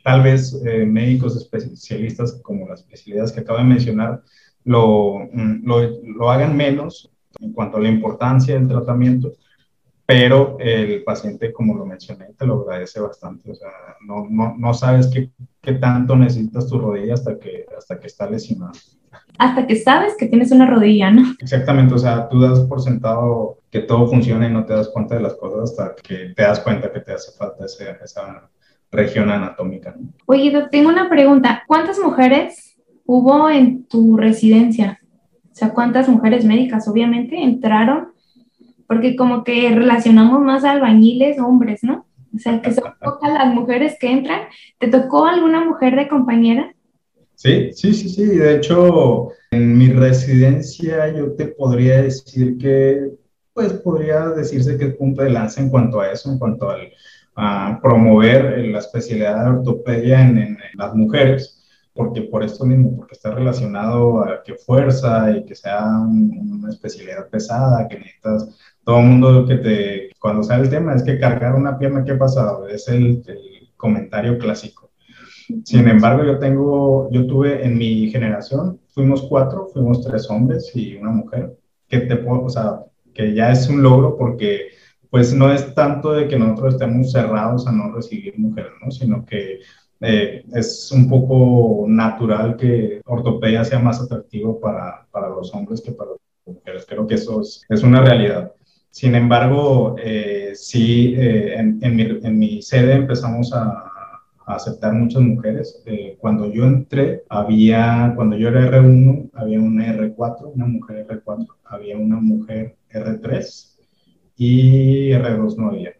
tal 0.04 0.22
vez 0.22 0.60
eh, 0.64 0.84
médicos 0.86 1.36
especialistas 1.36 2.40
como 2.42 2.68
las 2.68 2.80
especialidades 2.80 3.32
que 3.32 3.40
acabo 3.40 3.58
de 3.58 3.64
mencionar, 3.64 4.22
lo, 4.64 5.28
mm, 5.32 5.64
lo, 5.64 6.00
lo, 6.02 6.30
hagan 6.30 6.56
menos 6.56 7.10
en 7.40 7.52
cuanto 7.52 7.76
a 7.76 7.80
la 7.80 7.88
importancia 7.88 8.54
del 8.54 8.68
tratamiento, 8.68 9.32
pero 10.06 10.56
el 10.60 11.02
paciente, 11.02 11.52
como 11.52 11.74
lo 11.74 11.84
mencioné, 11.84 12.26
te 12.38 12.46
lo 12.46 12.62
agradece 12.62 13.00
bastante. 13.00 13.50
O 13.50 13.54
sea, 13.54 13.68
no, 14.06 14.28
no, 14.30 14.54
no 14.56 14.72
sabes 14.72 15.08
qué, 15.08 15.30
qué, 15.60 15.72
tanto 15.72 16.14
necesitas 16.14 16.68
tu 16.68 16.78
rodilla 16.78 17.14
hasta 17.14 17.38
que, 17.38 17.66
hasta 17.76 17.98
que 17.98 18.06
está 18.06 18.30
lesionada. 18.30 18.72
Hasta 19.38 19.66
que 19.66 19.76
sabes 19.76 20.14
que 20.18 20.26
tienes 20.26 20.50
una 20.50 20.66
rodilla, 20.66 21.10
¿no? 21.10 21.34
Exactamente, 21.38 21.94
o 21.94 21.98
sea, 21.98 22.28
tú 22.28 22.40
das 22.40 22.60
por 22.60 22.80
sentado 22.80 23.58
que 23.70 23.80
todo 23.80 24.06
funciona 24.08 24.48
y 24.48 24.52
no 24.52 24.64
te 24.64 24.72
das 24.72 24.88
cuenta 24.88 25.14
de 25.14 25.22
las 25.22 25.34
cosas 25.34 25.70
hasta 25.70 25.94
que 26.02 26.32
te 26.34 26.42
das 26.42 26.60
cuenta 26.60 26.92
que 26.92 27.00
te 27.00 27.12
hace 27.12 27.36
falta 27.36 27.66
ese, 27.66 27.96
esa 28.02 28.48
región 28.90 29.30
anatómica. 29.30 29.94
Oye, 30.26 30.52
tengo 30.70 30.88
una 30.88 31.08
pregunta. 31.08 31.64
¿Cuántas 31.66 31.98
mujeres 31.98 32.76
hubo 33.04 33.50
en 33.50 33.84
tu 33.84 34.16
residencia? 34.16 35.00
O 35.52 35.54
sea, 35.54 35.70
¿cuántas 35.70 36.08
mujeres 36.08 36.44
médicas 36.44 36.88
obviamente 36.88 37.42
entraron 37.42 38.16
porque 38.86 39.16
como 39.16 39.44
que 39.44 39.70
relacionamos 39.74 40.40
más 40.40 40.64
a 40.64 40.72
albañiles 40.72 41.38
hombres, 41.40 41.82
¿no? 41.82 42.06
O 42.34 42.38
sea, 42.38 42.60
que 42.62 42.72
son 42.72 42.94
pocas 43.02 43.32
las 43.32 43.54
mujeres 43.54 43.96
que 43.98 44.10
entran. 44.10 44.42
¿Te 44.78 44.88
tocó 44.88 45.26
alguna 45.26 45.64
mujer 45.64 45.96
de 45.96 46.08
compañera? 46.08 46.74
Sí, 47.36 47.70
sí, 47.72 47.94
sí, 47.94 48.08
sí. 48.08 48.26
De 48.26 48.56
hecho, 48.56 49.28
en 49.50 49.78
mi 49.78 49.88
residencia 49.92 51.14
yo 51.14 51.32
te 51.34 51.46
podría 51.48 52.02
decir 52.02 52.58
que, 52.58 53.12
pues 53.52 53.72
podría 53.74 54.30
decirse 54.30 54.76
que 54.76 54.86
es 54.86 54.96
punto 54.96 55.22
de 55.22 55.30
lanza 55.30 55.60
en 55.60 55.70
cuanto 55.70 56.00
a 56.00 56.10
eso, 56.10 56.30
en 56.32 56.38
cuanto 56.38 56.68
al, 56.70 56.92
a 57.36 57.78
promover 57.82 58.58
la 58.66 58.78
especialidad 58.78 59.44
de 59.44 59.50
ortopedia 59.58 60.20
en, 60.22 60.58
las 60.74 60.94
mujeres 60.94 61.52
porque 61.94 62.22
por 62.22 62.44
esto 62.44 62.66
mismo, 62.66 62.94
porque 62.94 63.14
está 63.14 63.30
relacionado 63.30 64.22
a 64.22 64.42
que 64.42 64.54
fuerza 64.54 65.30
y 65.30 65.44
que 65.46 65.54
sea 65.54 65.82
una 65.88 66.68
especialidad 66.68 67.28
pesada, 67.30 67.88
que 67.88 67.98
necesitas 67.98 68.50
todo 68.84 68.98
el 69.00 69.06
mundo 69.06 69.46
que 69.46 69.56
te, 69.56 70.10
cuando 70.20 70.42
sale 70.42 70.64
el 70.64 70.70
tema, 70.70 70.94
es 70.94 71.02
que 71.02 71.18
cargar 71.18 71.54
una 71.54 71.78
pierna, 71.78 72.04
¿qué 72.04 72.12
ha 72.12 72.18
pasado? 72.18 72.68
Es 72.68 72.86
el, 72.88 73.22
comentario 73.76 74.38
clásico. 74.38 74.85
Sin 75.64 75.88
embargo, 75.88 76.24
yo 76.24 76.38
tengo, 76.38 77.10
yo 77.10 77.26
tuve 77.26 77.64
en 77.64 77.78
mi 77.78 78.10
generación, 78.10 78.80
fuimos 78.88 79.22
cuatro, 79.22 79.68
fuimos 79.72 80.02
tres 80.02 80.28
hombres 80.30 80.70
y 80.74 80.96
una 80.96 81.10
mujer, 81.10 81.56
que 81.88 82.00
te 82.00 82.16
puedo, 82.16 82.44
o 82.44 82.50
sea, 82.50 82.80
que 83.14 83.34
ya 83.34 83.52
es 83.52 83.68
un 83.68 83.82
logro 83.82 84.16
porque 84.16 84.68
pues 85.10 85.32
no 85.32 85.52
es 85.52 85.74
tanto 85.74 86.12
de 86.12 86.28
que 86.28 86.38
nosotros 86.38 86.74
estemos 86.74 87.12
cerrados 87.12 87.66
a 87.66 87.72
no 87.72 87.92
recibir 87.92 88.38
mujeres, 88.38 88.72
¿no? 88.84 88.90
Sino 88.90 89.24
que 89.24 89.60
eh, 90.00 90.44
es 90.52 90.90
un 90.92 91.08
poco 91.08 91.86
natural 91.88 92.56
que 92.56 93.00
ortopedia 93.06 93.64
sea 93.64 93.78
más 93.78 94.00
atractivo 94.00 94.60
para, 94.60 95.06
para 95.10 95.28
los 95.28 95.54
hombres 95.54 95.80
que 95.80 95.92
para 95.92 96.10
las 96.10 96.20
mujeres. 96.44 96.84
Creo 96.86 97.06
que 97.06 97.14
eso 97.14 97.40
es, 97.40 97.62
es 97.68 97.82
una 97.82 98.02
realidad. 98.02 98.52
Sin 98.90 99.14
embargo, 99.14 99.96
eh, 99.98 100.52
sí, 100.54 101.14
eh, 101.16 101.54
en, 101.54 101.78
en, 101.82 101.96
mi, 101.96 102.02
en, 102.02 102.38
mi, 102.38 102.62
sede 102.62 102.94
empezamos 102.94 103.52
a, 103.52 103.90
a 104.46 104.54
aceptar 104.54 104.94
muchas 104.94 105.22
mujeres. 105.22 105.82
Eh, 105.86 106.16
cuando 106.18 106.50
yo 106.50 106.64
entré, 106.64 107.24
había, 107.28 108.12
cuando 108.16 108.36
yo 108.36 108.48
era 108.48 108.70
R1, 108.70 109.30
había 109.34 109.60
una 109.60 109.92
R4, 109.92 110.52
una 110.54 110.66
mujer 110.66 111.06
R4, 111.08 111.46
había 111.64 111.98
una 111.98 112.20
mujer 112.20 112.76
R3 112.90 113.76
y 114.36 115.10
R2 115.10 115.56
no 115.56 115.68
había. 115.68 115.92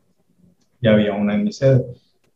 Ya 0.80 0.92
había 0.92 1.14
una 1.14 1.35
en 1.35 1.44
mi 1.44 1.52
sede. 1.52 1.85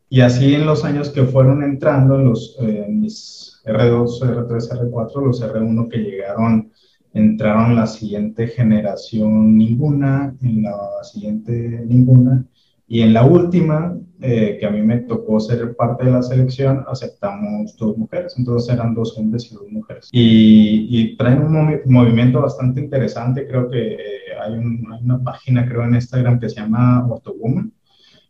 Y 0.08 0.22
así 0.22 0.54
en 0.54 0.66
los 0.66 0.84
años 0.84 1.10
que 1.10 1.24
fueron 1.24 1.62
entrando, 1.62 2.18
los, 2.18 2.56
eh, 2.60 2.86
mis 2.88 3.62
R2, 3.64 4.20
R3, 4.20 4.90
R4, 4.90 5.24
los 5.24 5.42
R1 5.42 5.88
que 5.88 5.98
llegaron 5.98 6.72
entraron 7.12 7.74
la 7.74 7.86
siguiente 7.86 8.48
generación 8.48 9.56
ninguna, 9.56 10.34
en 10.42 10.62
la 10.62 11.02
siguiente 11.02 11.84
ninguna, 11.86 12.44
y 12.86 13.02
en 13.02 13.12
la 13.12 13.24
última, 13.24 13.96
eh, 14.20 14.56
que 14.58 14.66
a 14.66 14.70
mí 14.70 14.82
me 14.82 14.98
tocó 14.98 15.40
ser 15.40 15.74
parte 15.76 16.04
de 16.04 16.10
la 16.12 16.22
selección, 16.22 16.84
aceptamos 16.88 17.76
dos 17.76 17.96
mujeres, 17.96 18.34
entonces 18.36 18.74
eran 18.74 18.94
dos 18.94 19.16
hombres 19.16 19.50
y 19.50 19.54
dos 19.54 19.70
mujeres. 19.70 20.08
Y, 20.12 20.86
y 20.90 21.16
traen 21.16 21.42
un 21.42 21.80
movimiento 21.86 22.40
bastante 22.40 22.80
interesante, 22.80 23.46
creo 23.46 23.68
que 23.68 23.94
eh, 23.94 23.98
hay, 24.42 24.54
hay, 24.54 25.04
una 25.04 25.22
página, 25.22 25.66
creo, 25.66 25.84
en 25.84 25.94
Instagram 25.94 26.38
que 26.38 26.48
se 26.48 26.56
llama 26.56 27.06
Ortowoman, 27.08 27.72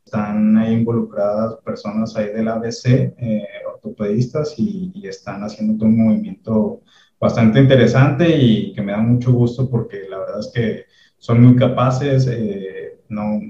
están 0.05 0.57
ahí 0.59 0.75
involucradas 0.75 1.57
personas 1.65 2.17
ahí 2.17 2.33
del 2.33 2.49
ABC, 2.49 3.15
eh, 3.19 3.45
ortopedistas, 3.73 4.55
y, 4.59 4.93
y, 4.95 5.07
están 5.07 5.43
haciendo 5.43 5.77
todo 5.77 5.89
un 5.89 6.05
movimiento 6.05 6.83
bastante 7.21 7.61
interesante 7.61 8.29
y 8.37 8.73
que 8.73 8.83
me 8.83 8.93
da 8.93 8.99
mucho 8.99 9.33
gusto 9.33 9.69
porque 9.69 10.09
la 10.09 10.19
verdad 10.19 10.41
es 10.41 10.51
que 10.55 10.85
son 11.19 11.43
muy 11.43 11.55
capaces, 11.55 12.27
eh, 12.27 13.01
no, 13.11 13.41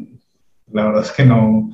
la 0.73 0.87
verdad 0.87 1.03
es 1.03 1.13
que 1.13 1.25
no, 1.25 1.71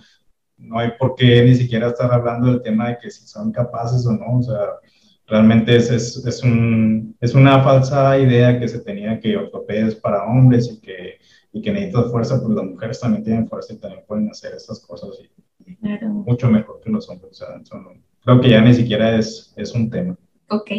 no 0.58 0.78
hay 0.78 0.92
por 0.98 1.14
qué 1.14 1.42
ni 1.44 1.54
siquiera 1.54 1.88
estar 1.88 2.12
hablando 2.12 2.48
del 2.48 2.62
tema 2.62 2.88
de 2.88 2.98
que 2.98 3.10
si 3.10 3.26
son 3.26 3.52
capaces 3.52 4.06
o 4.06 4.12
no, 4.12 4.38
o 4.38 4.42
sea, 4.42 4.58
realmente 5.26 5.76
es, 5.76 5.90
es, 5.90 6.24
es, 6.24 6.42
un, 6.42 7.16
es 7.20 7.34
una 7.34 7.62
falsa 7.62 8.18
idea 8.18 8.58
que 8.58 8.68
se 8.68 8.80
tenía 8.80 9.20
que 9.20 9.36
ortopedia 9.36 9.86
es 9.86 9.94
para 9.94 10.24
hombres 10.24 10.70
y 10.72 10.80
que, 10.80 11.18
y 11.52 11.62
que 11.62 11.72
necesitas 11.72 12.10
fuerza, 12.10 12.40
pues 12.40 12.54
las 12.54 12.64
mujeres 12.64 13.00
también 13.00 13.24
tienen 13.24 13.48
fuerza 13.48 13.74
y 13.74 13.78
también 13.78 14.04
pueden 14.06 14.28
hacer 14.30 14.54
estas 14.54 14.80
cosas 14.80 15.10
y, 15.66 15.74
claro. 15.76 16.08
mucho 16.08 16.48
mejor 16.48 16.80
que 16.82 16.90
los 16.90 17.08
hombres, 17.08 17.32
o 17.32 17.34
sea, 17.34 17.60
creo 18.24 18.40
que 18.40 18.50
ya 18.50 18.60
ni 18.60 18.74
siquiera 18.74 19.16
es, 19.18 19.52
es 19.56 19.72
un 19.72 19.90
tema. 19.90 20.16
Ok, 20.48 20.70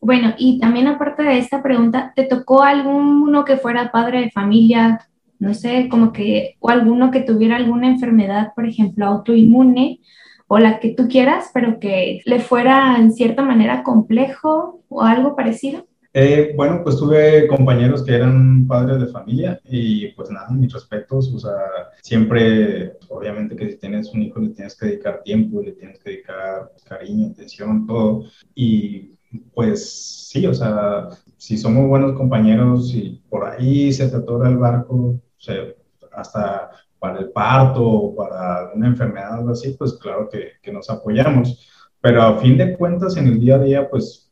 bueno, 0.00 0.34
y 0.38 0.58
también 0.58 0.86
aparte 0.86 1.22
de 1.22 1.38
esta 1.38 1.62
pregunta, 1.62 2.12
¿te 2.16 2.24
tocó 2.24 2.62
alguno 2.62 3.44
que 3.44 3.58
fuera 3.58 3.92
padre 3.92 4.22
de 4.22 4.30
familia, 4.30 5.09
no 5.40 5.54
sé, 5.54 5.88
como 5.90 6.12
que, 6.12 6.56
o 6.60 6.68
alguno 6.68 7.10
que 7.10 7.20
tuviera 7.20 7.56
alguna 7.56 7.88
enfermedad, 7.88 8.52
por 8.54 8.66
ejemplo, 8.66 9.06
autoinmune, 9.06 10.00
o 10.46 10.58
la 10.58 10.80
que 10.80 10.90
tú 10.90 11.08
quieras, 11.08 11.50
pero 11.54 11.78
que 11.78 12.20
le 12.24 12.40
fuera 12.40 12.98
en 12.98 13.12
cierta 13.12 13.42
manera 13.42 13.82
complejo 13.82 14.82
o 14.88 15.02
algo 15.02 15.36
parecido? 15.36 15.86
Eh, 16.12 16.54
bueno, 16.56 16.80
pues 16.82 16.96
tuve 16.96 17.46
compañeros 17.46 18.02
que 18.02 18.14
eran 18.14 18.66
padres 18.66 19.00
de 19.00 19.06
familia 19.06 19.60
y 19.64 20.08
pues 20.08 20.28
nada, 20.28 20.50
mis 20.50 20.72
respetos, 20.72 21.32
o 21.32 21.38
sea, 21.38 21.56
siempre, 22.02 22.94
obviamente 23.08 23.54
que 23.54 23.70
si 23.70 23.78
tienes 23.78 24.12
un 24.12 24.22
hijo 24.22 24.40
le 24.40 24.48
tienes 24.48 24.76
que 24.76 24.86
dedicar 24.86 25.22
tiempo, 25.22 25.62
le 25.62 25.70
tienes 25.72 26.00
que 26.00 26.10
dedicar 26.10 26.72
cariño, 26.84 27.28
atención, 27.28 27.86
todo. 27.86 28.24
Y 28.52 29.12
pues 29.54 30.28
sí, 30.28 30.44
o 30.48 30.54
sea, 30.54 31.10
si 31.36 31.56
somos 31.56 31.86
buenos 31.86 32.16
compañeros 32.16 32.92
y 32.92 33.22
por 33.28 33.46
ahí 33.46 33.92
se 33.92 34.08
te 34.08 34.16
atora 34.16 34.48
el 34.48 34.58
barco, 34.58 35.20
o 35.40 35.42
sea, 35.42 35.64
hasta 36.12 36.70
para 36.98 37.18
el 37.18 37.30
parto 37.30 37.82
o 37.82 38.14
para 38.14 38.72
una 38.74 38.88
enfermedad 38.88 39.46
o 39.46 39.50
así, 39.50 39.74
pues 39.78 39.94
claro 39.94 40.28
que, 40.28 40.52
que, 40.62 40.70
nos 40.70 40.90
apoyamos. 40.90 41.66
Pero 42.00 42.22
a 42.22 42.38
fin 42.38 42.58
de 42.58 42.76
cuentas, 42.76 43.16
en 43.16 43.26
el 43.26 43.40
día 43.40 43.56
a 43.56 43.58
día, 43.58 43.90
pues, 43.90 44.30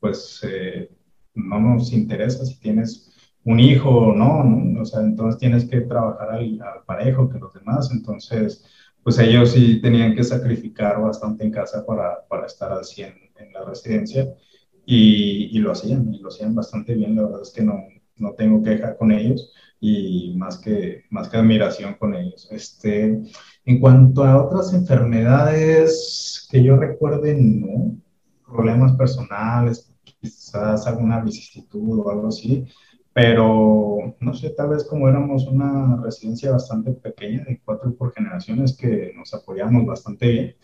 pues 0.00 0.40
eh, 0.42 0.90
no 1.34 1.60
nos 1.60 1.92
interesa 1.92 2.44
si 2.44 2.58
tienes 2.58 3.06
un 3.44 3.60
hijo 3.60 3.88
o 3.90 4.12
no, 4.14 4.80
o 4.80 4.84
sea, 4.84 5.00
entonces 5.00 5.38
tienes 5.38 5.64
que 5.64 5.80
trabajar 5.82 6.30
al, 6.30 6.60
al, 6.60 6.84
parejo 6.84 7.28
que 7.30 7.38
los 7.38 7.52
demás, 7.54 7.90
entonces, 7.92 8.64
pues 9.02 9.18
ellos 9.18 9.52
sí 9.52 9.80
tenían 9.80 10.14
que 10.14 10.24
sacrificar 10.24 11.00
bastante 11.00 11.44
en 11.44 11.52
casa 11.52 11.86
para, 11.86 12.26
para 12.28 12.46
estar 12.46 12.72
al 12.72 12.84
100 12.84 13.14
en 13.38 13.52
la 13.52 13.64
residencia. 13.64 14.28
Y, 14.84 15.56
y, 15.56 15.58
lo 15.60 15.72
hacían, 15.72 16.12
y 16.12 16.18
lo 16.18 16.28
hacían 16.28 16.54
bastante 16.54 16.94
bien, 16.94 17.14
la 17.14 17.22
verdad 17.22 17.42
es 17.42 17.50
que 17.50 17.62
no, 17.62 17.74
no 18.20 18.32
tengo 18.34 18.62
queja 18.62 18.96
con 18.96 19.12
ellos 19.12 19.52
y 19.80 20.34
más 20.36 20.58
que, 20.58 21.04
más 21.10 21.28
que 21.28 21.38
admiración 21.38 21.94
con 21.94 22.14
ellos. 22.14 22.48
Este, 22.50 23.22
en 23.64 23.80
cuanto 23.80 24.24
a 24.24 24.44
otras 24.44 24.72
enfermedades 24.74 26.46
que 26.50 26.62
yo 26.62 26.76
recuerde, 26.76 27.34
no, 27.34 27.96
problemas 28.46 28.92
personales, 28.96 29.92
quizás 30.20 30.86
alguna 30.86 31.20
vicisitud 31.20 32.00
o 32.00 32.10
algo 32.10 32.28
así, 32.28 32.66
pero 33.12 34.16
no 34.20 34.34
sé, 34.34 34.50
tal 34.50 34.70
vez 34.70 34.84
como 34.84 35.08
éramos 35.08 35.46
una 35.46 36.00
residencia 36.02 36.52
bastante 36.52 36.92
pequeña, 36.92 37.44
de 37.44 37.60
cuatro 37.64 37.94
por 37.94 38.12
generaciones, 38.12 38.76
que 38.76 39.12
nos 39.16 39.34
apoyamos 39.34 39.84
bastante 39.86 40.28
bien, 40.28 40.56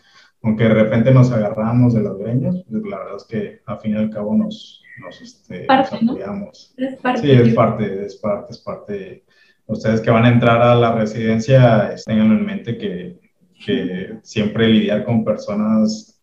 aunque 0.43 0.63
de 0.63 0.73
repente 0.73 1.11
nos 1.11 1.31
agarramos 1.31 1.93
de 1.93 2.01
los 2.01 2.17
greños, 2.17 2.63
pues 2.69 2.83
la 2.83 2.99
verdad 2.99 3.15
es 3.17 3.23
que 3.25 3.61
al 3.65 3.79
fin 3.79 3.93
y 3.93 3.97
al 3.97 4.09
cabo 4.09 4.35
nos, 4.35 4.81
nos, 4.99 5.21
este, 5.21 5.61
parte, 5.61 5.97
nos 6.01 6.11
apoyamos. 6.11 6.75
¿no? 6.77 6.87
Es 6.87 6.99
parte, 6.99 7.21
sí, 7.21 7.31
es 7.31 7.53
parte, 7.53 8.05
es 8.05 8.15
parte, 8.15 8.51
es 8.51 8.59
parte. 8.59 9.23
Ustedes 9.65 10.01
que 10.01 10.11
van 10.11 10.25
a 10.25 10.29
entrar 10.29 10.61
a 10.61 10.75
la 10.75 10.93
residencia, 10.93 11.95
tengan 12.05 12.31
en 12.31 12.45
mente 12.45 12.77
que, 12.77 13.19
que 13.65 14.19
siempre 14.23 14.69
lidiar 14.69 15.03
con 15.03 15.25
personas 15.25 16.21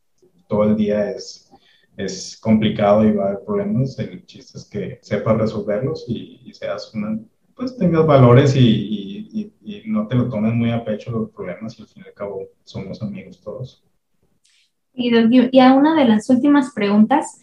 todo 0.49 0.65
el 0.65 0.77
día 0.77 1.11
es 1.11 1.45
es 1.97 2.39
complicado 2.41 3.05
y 3.05 3.13
va 3.13 3.25
a 3.25 3.27
haber 3.29 3.45
problemas. 3.45 3.99
El 3.99 4.25
chiste 4.27 4.59
es 4.59 4.65
que 4.65 4.99
sepas 5.03 5.39
resolverlos 5.39 6.05
y, 6.09 6.41
y 6.45 6.53
seas 6.53 6.93
una, 6.95 7.19
pues 7.55 7.77
tengas 7.77 8.07
valores 8.07 8.57
y, 8.57 9.29
y, 9.33 9.53
y, 9.63 9.83
no 9.87 10.07
te 10.07 10.17
lo 10.17 10.29
tomes 10.29 10.55
muy 10.55 10.71
a 10.71 10.85
pecho 10.85 11.11
los 11.11 11.31
problemas 11.31 11.79
y 11.79 11.83
al 11.83 11.89
fin 11.89 12.03
y 12.05 12.09
al 12.09 12.15
cabo 12.15 12.49
somos 12.65 13.03
amigos 13.03 13.41
todos. 13.41 13.85
Y, 14.93 15.59
a 15.59 15.73
una 15.75 15.97
de 15.97 16.05
las 16.05 16.31
últimas 16.31 16.73
preguntas, 16.73 17.41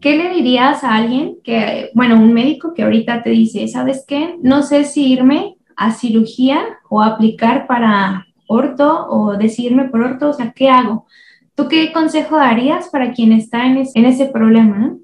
¿qué 0.00 0.16
le 0.16 0.30
dirías 0.30 0.82
a 0.84 0.96
alguien 0.96 1.38
que, 1.44 1.90
bueno, 1.94 2.16
un 2.16 2.32
médico 2.32 2.74
que 2.74 2.82
ahorita 2.82 3.22
te 3.22 3.30
dice, 3.30 3.68
¿sabes 3.68 4.04
qué? 4.06 4.36
No 4.42 4.62
sé 4.62 4.84
si 4.84 5.12
irme 5.12 5.56
a 5.76 5.92
cirugía 5.92 6.60
o 6.88 7.02
aplicar 7.02 7.66
para 7.66 8.26
orto 8.46 9.06
o 9.08 9.36
decidirme 9.36 9.88
por 9.88 10.02
orto, 10.02 10.30
o 10.30 10.32
sea, 10.32 10.52
¿qué 10.52 10.68
hago? 10.68 11.06
¿Tú 11.54 11.68
qué 11.68 11.92
consejo 11.92 12.36
darías 12.36 12.88
para 12.88 13.12
quien 13.12 13.32
está 13.32 13.66
en, 13.66 13.84
en 13.94 14.04
ese 14.04 14.26
problema? 14.26 14.96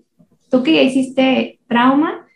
Tú 0.51 0.63
que 0.63 0.75
ya 0.75 0.83
hiciste 0.83 1.61
trauma, 1.69 2.27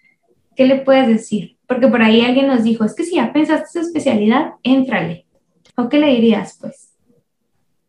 ¿qué 0.54 0.66
le 0.66 0.80
puedes 0.80 1.08
decir? 1.08 1.56
Porque 1.66 1.88
por 1.88 2.02
ahí 2.02 2.20
alguien 2.20 2.46
nos 2.46 2.64
dijo, 2.64 2.84
es 2.84 2.94
que 2.94 3.04
si 3.04 3.16
ya 3.16 3.32
pensaste 3.32 3.68
su 3.70 3.78
especialidad, 3.80 4.54
éntrale. 4.62 5.26
¿O 5.76 5.88
qué 5.88 5.98
le 5.98 6.08
dirías, 6.08 6.58
pues? 6.60 6.92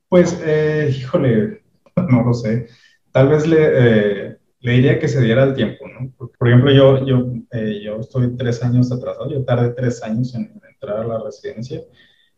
Pues, 0.07 0.41
eh, 0.45 0.93
híjole, 0.97 1.63
no 2.09 2.23
lo 2.23 2.33
sé. 2.33 2.67
Tal 3.11 3.29
vez 3.29 3.47
le, 3.47 3.57
eh, 3.59 4.37
le 4.61 4.73
diría 4.73 4.99
que 4.99 5.07
se 5.07 5.21
diera 5.21 5.43
el 5.43 5.53
tiempo, 5.55 5.87
¿no? 5.87 6.11
Por, 6.17 6.47
ejemplo, 6.47 6.71
yo, 6.71 7.05
yo, 7.05 7.33
eh, 7.51 7.81
yo 7.83 7.99
estoy 7.99 8.35
tres 8.37 8.63
años 8.63 8.91
atrasado, 8.91 9.29
yo 9.31 9.43
tardé 9.43 9.71
tres 9.71 10.03
años 10.03 10.33
en, 10.35 10.61
entrar 10.71 10.99
a 10.99 11.07
la 11.07 11.23
residencia 11.23 11.81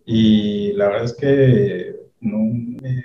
y 0.05 0.73
la 0.73 0.87
verdad 0.87 1.05
es 1.05 1.13
que 1.13 1.95
no 2.21 2.39
me 2.39 3.03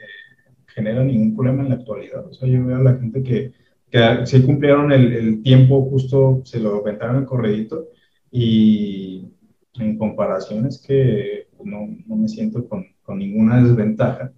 genera 0.69 1.05
ningún 1.05 1.37
problema 1.37 1.63
en 1.63 1.71
la 1.71 1.75
actualidad. 1.77 2.27
O 2.27 2.33
sea, 2.33 2.49
yo 2.49 2.65
veo 2.65 2.77
a 2.77 2.83
la 2.83 2.95
gente 2.97 3.23
que, 3.23 3.53
que 3.91 4.27
sí 4.27 4.43
cumplieron 4.43 4.93
el, 4.93 5.13
el 5.13 5.43
tiempo 5.43 5.89
justo, 5.91 6.43
se 6.45 6.61
lo 6.61 6.77
aventaron 6.77 7.17
el 7.17 7.25
corredito 7.27 7.89
y 8.31 9.33
en 9.75 9.99
comparaciones 9.99 10.83
que 10.87 11.49
no, 11.65 11.89
no 12.07 12.17
me 12.17 12.29
siento 12.29 12.69
con, 12.69 12.87
con 13.03 13.19
ninguna 13.19 13.63
desventaja. 13.63 14.33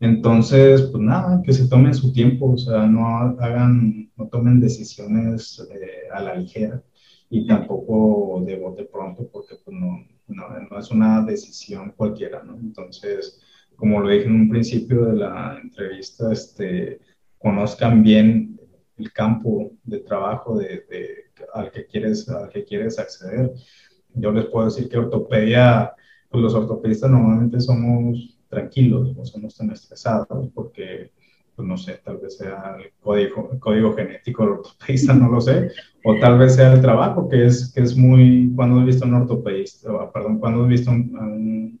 Entonces, 0.00 0.82
pues 0.82 1.02
nada, 1.02 1.40
que 1.42 1.52
se 1.52 1.68
tomen 1.68 1.94
su 1.94 2.12
tiempo, 2.12 2.52
o 2.52 2.58
sea, 2.58 2.86
no 2.86 3.06
hagan, 3.38 4.10
no 4.16 4.28
tomen 4.28 4.60
decisiones 4.60 5.66
eh, 5.72 6.08
a 6.12 6.20
la 6.22 6.34
ligera 6.34 6.82
y 7.30 7.46
tampoco 7.46 8.42
de 8.46 8.56
bote 8.56 8.84
pronto, 8.84 9.28
porque 9.32 9.56
pues 9.64 9.76
no, 9.76 10.06
no, 10.28 10.78
es 10.78 10.90
una 10.90 11.22
decisión 11.22 11.92
cualquiera, 11.96 12.42
¿no? 12.42 12.56
Entonces, 12.56 13.40
como 13.76 14.00
lo 14.00 14.08
dije 14.08 14.26
en 14.26 14.34
un 14.34 14.48
principio 14.48 15.06
de 15.06 15.16
la 15.16 15.58
entrevista, 15.62 16.32
este, 16.32 17.00
conozcan 17.38 18.02
bien 18.02 18.60
el 18.96 19.12
campo 19.12 19.72
de 19.84 20.00
trabajo 20.00 20.56
de, 20.56 20.84
al, 21.52 21.70
que 21.70 21.86
quieres, 21.86 22.28
al 22.28 22.50
que 22.50 22.64
quieres 22.64 22.98
acceder. 22.98 23.52
Yo 24.14 24.30
les 24.32 24.46
puedo 24.46 24.66
decir 24.66 24.88
que 24.88 24.98
ortopedia, 24.98 25.92
pues 26.30 26.42
los 26.42 26.54
ortopedistas 26.54 27.10
normalmente 27.10 27.60
somos 27.60 28.33
tranquilos, 28.54 29.16
no 29.16 29.24
somos 29.24 29.56
tan 29.56 29.70
estresados, 29.70 30.48
porque, 30.54 31.10
pues 31.54 31.68
no 31.68 31.76
sé, 31.76 32.00
tal 32.04 32.18
vez 32.18 32.38
sea 32.38 32.76
el 32.78 32.92
código, 33.00 33.50
código 33.60 33.94
genético 33.94 34.44
del 34.44 34.52
ortopedista, 34.52 35.12
no 35.14 35.28
lo 35.28 35.40
sé, 35.40 35.70
o 36.04 36.18
tal 36.18 36.38
vez 36.38 36.54
sea 36.54 36.72
el 36.72 36.80
trabajo, 36.80 37.28
que 37.28 37.46
es, 37.46 37.72
que 37.72 37.82
es 37.82 37.96
muy, 37.96 38.52
cuando 38.56 38.80
he 38.80 38.84
visto 38.84 39.06
un 39.06 39.14
ortopedista, 39.14 40.12
perdón, 40.12 40.38
cuando 40.38 40.64
he 40.64 40.68
visto 40.68 40.90
un, 40.90 41.80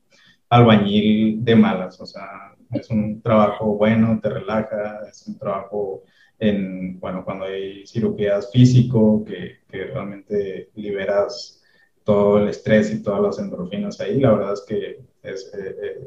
albañil 0.50 1.44
de 1.44 1.56
malas, 1.56 2.00
o 2.00 2.06
sea, 2.06 2.54
es 2.72 2.90
un 2.90 3.22
trabajo 3.22 3.76
bueno, 3.76 4.20
te 4.22 4.28
relaja, 4.28 5.00
es 5.10 5.26
un 5.26 5.38
trabajo 5.38 6.02
en, 6.38 7.00
bueno, 7.00 7.24
cuando 7.24 7.46
hay 7.46 7.86
cirugías 7.86 8.50
físico, 8.52 9.24
que, 9.24 9.58
que 9.68 9.86
realmente 9.86 10.70
liberas 10.74 11.64
todo 12.04 12.38
el 12.38 12.48
estrés 12.48 12.92
y 12.92 13.02
todas 13.02 13.22
las 13.22 13.38
endorfinas 13.38 14.00
ahí, 14.00 14.20
la 14.20 14.32
verdad 14.32 14.52
es 14.52 14.64
que 14.68 15.00
es, 15.22 15.52
eh, 15.54 15.76
eh, 15.82 15.98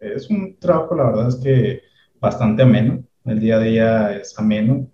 es 0.00 0.30
un 0.30 0.58
trabajo, 0.58 0.94
la 0.96 1.04
verdad 1.06 1.28
es 1.28 1.36
que 1.36 1.82
bastante 2.20 2.62
ameno. 2.62 3.04
El 3.24 3.40
día 3.40 3.56
a 3.56 3.60
día 3.60 4.16
es 4.16 4.38
ameno. 4.38 4.88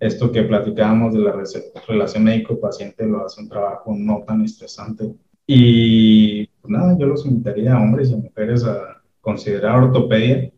Esto 0.00 0.30
que 0.32 0.42
platicábamos 0.42 1.14
de 1.14 1.20
la 1.20 1.34
relación 1.86 2.24
médico-paciente 2.24 3.06
lo 3.06 3.24
hace 3.24 3.40
un 3.42 3.48
trabajo 3.48 3.94
no 3.96 4.24
tan 4.26 4.42
estresante. 4.42 5.14
Y 5.46 6.46
pues 6.46 6.70
nada, 6.70 6.96
yo 6.98 7.06
los 7.06 7.24
invitaría 7.24 7.74
a 7.74 7.80
hombres 7.80 8.10
y 8.10 8.14
a 8.14 8.18
mujeres 8.18 8.64
a 8.64 9.02
considerar 9.20 9.82
ortopedia 9.82 10.50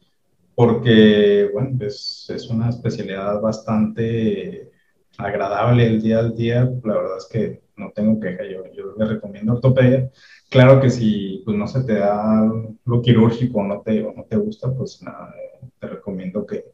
porque, 0.55 1.49
bueno, 1.53 1.79
es, 1.87 2.27
es 2.35 2.49
una 2.51 2.71
especialidad 2.71 3.41
bastante 3.41 4.73
agradable 5.17 5.87
el 5.87 6.03
día 6.03 6.19
al 6.19 6.35
día. 6.35 6.65
La 6.83 6.95
verdad 6.95 7.19
es 7.19 7.29
que 7.31 7.63
no 7.79 7.91
tengo 7.93 8.21
queja, 8.21 8.45
yo, 8.45 8.65
yo 8.73 8.95
les 8.99 9.09
recomiendo 9.09 9.55
ortopedia. 9.55 10.11
Claro 10.51 10.81
que 10.81 10.91
si 10.91 11.43
pues, 11.45 11.57
no 11.57 11.67
se 11.67 11.83
te 11.85 11.95
da 11.95 12.51
lo 12.85 13.03
quirúrgico 13.03 13.63
no 13.63 13.81
te, 13.83 14.03
o 14.05 14.13
no 14.13 14.25
te 14.25 14.37
gusta, 14.37 14.73
pues 14.75 15.03
nada, 15.03 15.35
te 15.79 15.87
recomiendo 15.87 16.47
que 16.47 16.65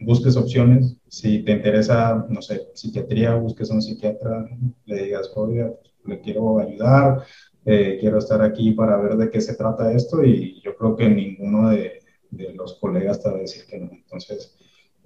busques 0.00 0.36
opciones. 0.36 0.96
Si 1.08 1.42
te 1.44 1.52
interesa, 1.52 2.26
no 2.28 2.42
sé, 2.42 2.68
psiquiatría, 2.74 3.34
busques 3.34 3.70
a 3.70 3.74
un 3.74 3.82
psiquiatra, 3.82 4.46
le 4.84 5.04
digas, 5.04 5.30
oiga, 5.34 5.72
le 6.04 6.20
quiero 6.20 6.58
ayudar, 6.58 7.24
eh, 7.64 7.98
quiero 8.00 8.18
estar 8.18 8.42
aquí 8.42 8.72
para 8.72 8.96
ver 8.98 9.16
de 9.16 9.30
qué 9.30 9.40
se 9.40 9.56
trata 9.56 9.92
esto 9.92 10.22
y 10.24 10.60
yo 10.62 10.76
creo 10.76 10.96
que 10.96 11.08
ninguno 11.08 11.70
de, 11.70 12.00
de 12.30 12.52
los 12.54 12.74
colegas 12.74 13.22
te 13.22 13.30
va 13.30 13.36
a 13.36 13.40
decir 13.40 13.64
que 13.66 13.78
no. 13.78 13.90
Entonces, 13.92 14.56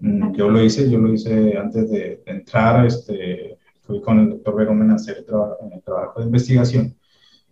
mm, 0.01 0.35
yo 0.35 0.49
lo 0.49 0.63
hice, 0.63 0.91
yo 0.91 0.99
lo 0.99 1.13
hice 1.13 1.57
antes 1.57 1.91
de, 1.91 2.23
entrar, 2.27 2.87
este, 2.87 3.59
fui 3.91 4.01
con 4.01 4.21
el 4.21 4.31
doctor 4.31 4.55
Verón 4.55 4.91
a 4.91 4.95
hacer 4.95 5.19
el 5.19 5.25
trabajo 5.25 6.21
de 6.21 6.27
investigación 6.27 6.95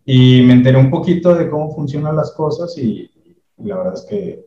y 0.04 0.42
me 0.42 0.54
enteré 0.54 0.78
un 0.78 0.90
poquito 0.90 1.34
de 1.34 1.50
cómo 1.50 1.74
funcionan 1.74 2.16
las 2.16 2.30
cosas 2.32 2.78
y, 2.78 3.10
la 3.58 3.76
verdad 3.76 3.94
es 3.94 4.06
que, 4.08 4.46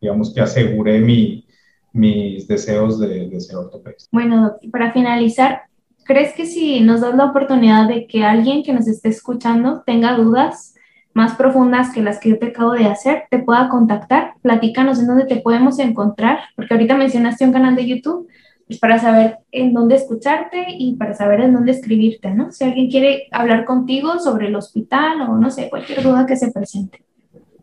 digamos 0.00 0.34
que 0.34 0.40
aseguré 0.40 0.98
mi, 0.98 1.46
mis 1.92 2.48
deseos 2.48 2.98
de, 2.98 3.28
de 3.28 3.40
ser 3.40 3.56
ortopedista. 3.56 4.08
Bueno, 4.10 4.56
para 4.72 4.92
finalizar, 4.92 5.62
¿crees 6.04 6.34
que 6.34 6.44
si 6.44 6.80
nos 6.80 7.00
das 7.00 7.14
la 7.14 7.26
oportunidad 7.26 7.88
de 7.88 8.06
que 8.08 8.24
alguien 8.24 8.64
que 8.64 8.72
nos 8.72 8.88
esté 8.88 9.08
escuchando 9.08 9.82
tenga 9.86 10.16
dudas 10.16 10.74
más 11.14 11.36
profundas 11.36 11.92
que 11.92 12.02
las 12.02 12.18
que 12.18 12.30
yo 12.30 12.38
te 12.38 12.46
acabo 12.46 12.72
de 12.72 12.86
hacer, 12.86 13.24
te 13.30 13.38
pueda 13.38 13.68
contactar? 13.68 14.34
Platícanos 14.42 14.98
en 14.98 15.06
dónde 15.06 15.26
te 15.26 15.36
podemos 15.36 15.78
encontrar, 15.78 16.40
porque 16.56 16.74
ahorita 16.74 16.96
mencionaste 16.96 17.44
un 17.44 17.52
canal 17.52 17.76
de 17.76 17.86
YouTube, 17.86 18.28
pues 18.68 18.78
para 18.78 18.98
saber 18.98 19.38
en 19.50 19.72
dónde 19.72 19.96
escucharte 19.96 20.66
y 20.78 20.94
para 20.96 21.14
saber 21.14 21.40
en 21.40 21.54
dónde 21.54 21.72
escribirte, 21.72 22.34
¿no? 22.34 22.52
Si 22.52 22.64
alguien 22.64 22.90
quiere 22.90 23.26
hablar 23.32 23.64
contigo 23.64 24.18
sobre 24.18 24.48
el 24.48 24.56
hospital 24.56 25.22
o 25.22 25.36
no 25.38 25.50
sé, 25.50 25.70
cualquier 25.70 26.02
duda 26.02 26.26
que 26.26 26.36
se 26.36 26.52
presente. 26.52 27.02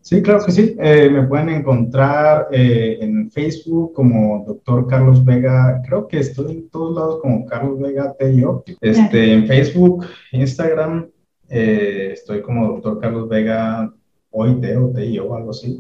Sí, 0.02 0.22
claro 0.22 0.44
que 0.46 0.52
sí. 0.52 0.76
Eh, 0.80 1.10
me 1.10 1.24
pueden 1.24 1.50
encontrar 1.50 2.48
eh, 2.52 2.98
en 3.02 3.30
Facebook 3.32 3.94
como 3.94 4.44
doctor 4.48 4.88
Carlos 4.88 5.24
Vega. 5.24 5.82
Creo 5.86 6.08
que 6.08 6.20
estoy 6.20 6.52
en 6.52 6.70
todos 6.70 6.96
lados 6.96 7.20
como 7.22 7.46
Carlos 7.46 7.80
Vega 7.80 8.14
Tello. 8.18 8.64
Este, 8.82 9.34
En 9.34 9.48
Facebook, 9.48 10.06
Instagram, 10.32 11.08
eh, 11.50 12.12
estoy 12.14 12.42
como 12.42 12.68
doctor 12.68 13.00
Carlos 13.00 13.30
Vega 13.30 13.92
Teo, 14.62 15.26
o 15.26 15.36
algo 15.36 15.52
así. 15.52 15.80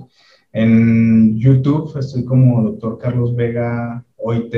En 0.54 1.38
YouTube 1.38 1.98
estoy 1.98 2.26
como 2.26 2.64
doctor 2.64 2.98
Carlos 2.98 3.36
Vega 3.36 4.04
hoy 4.18 4.50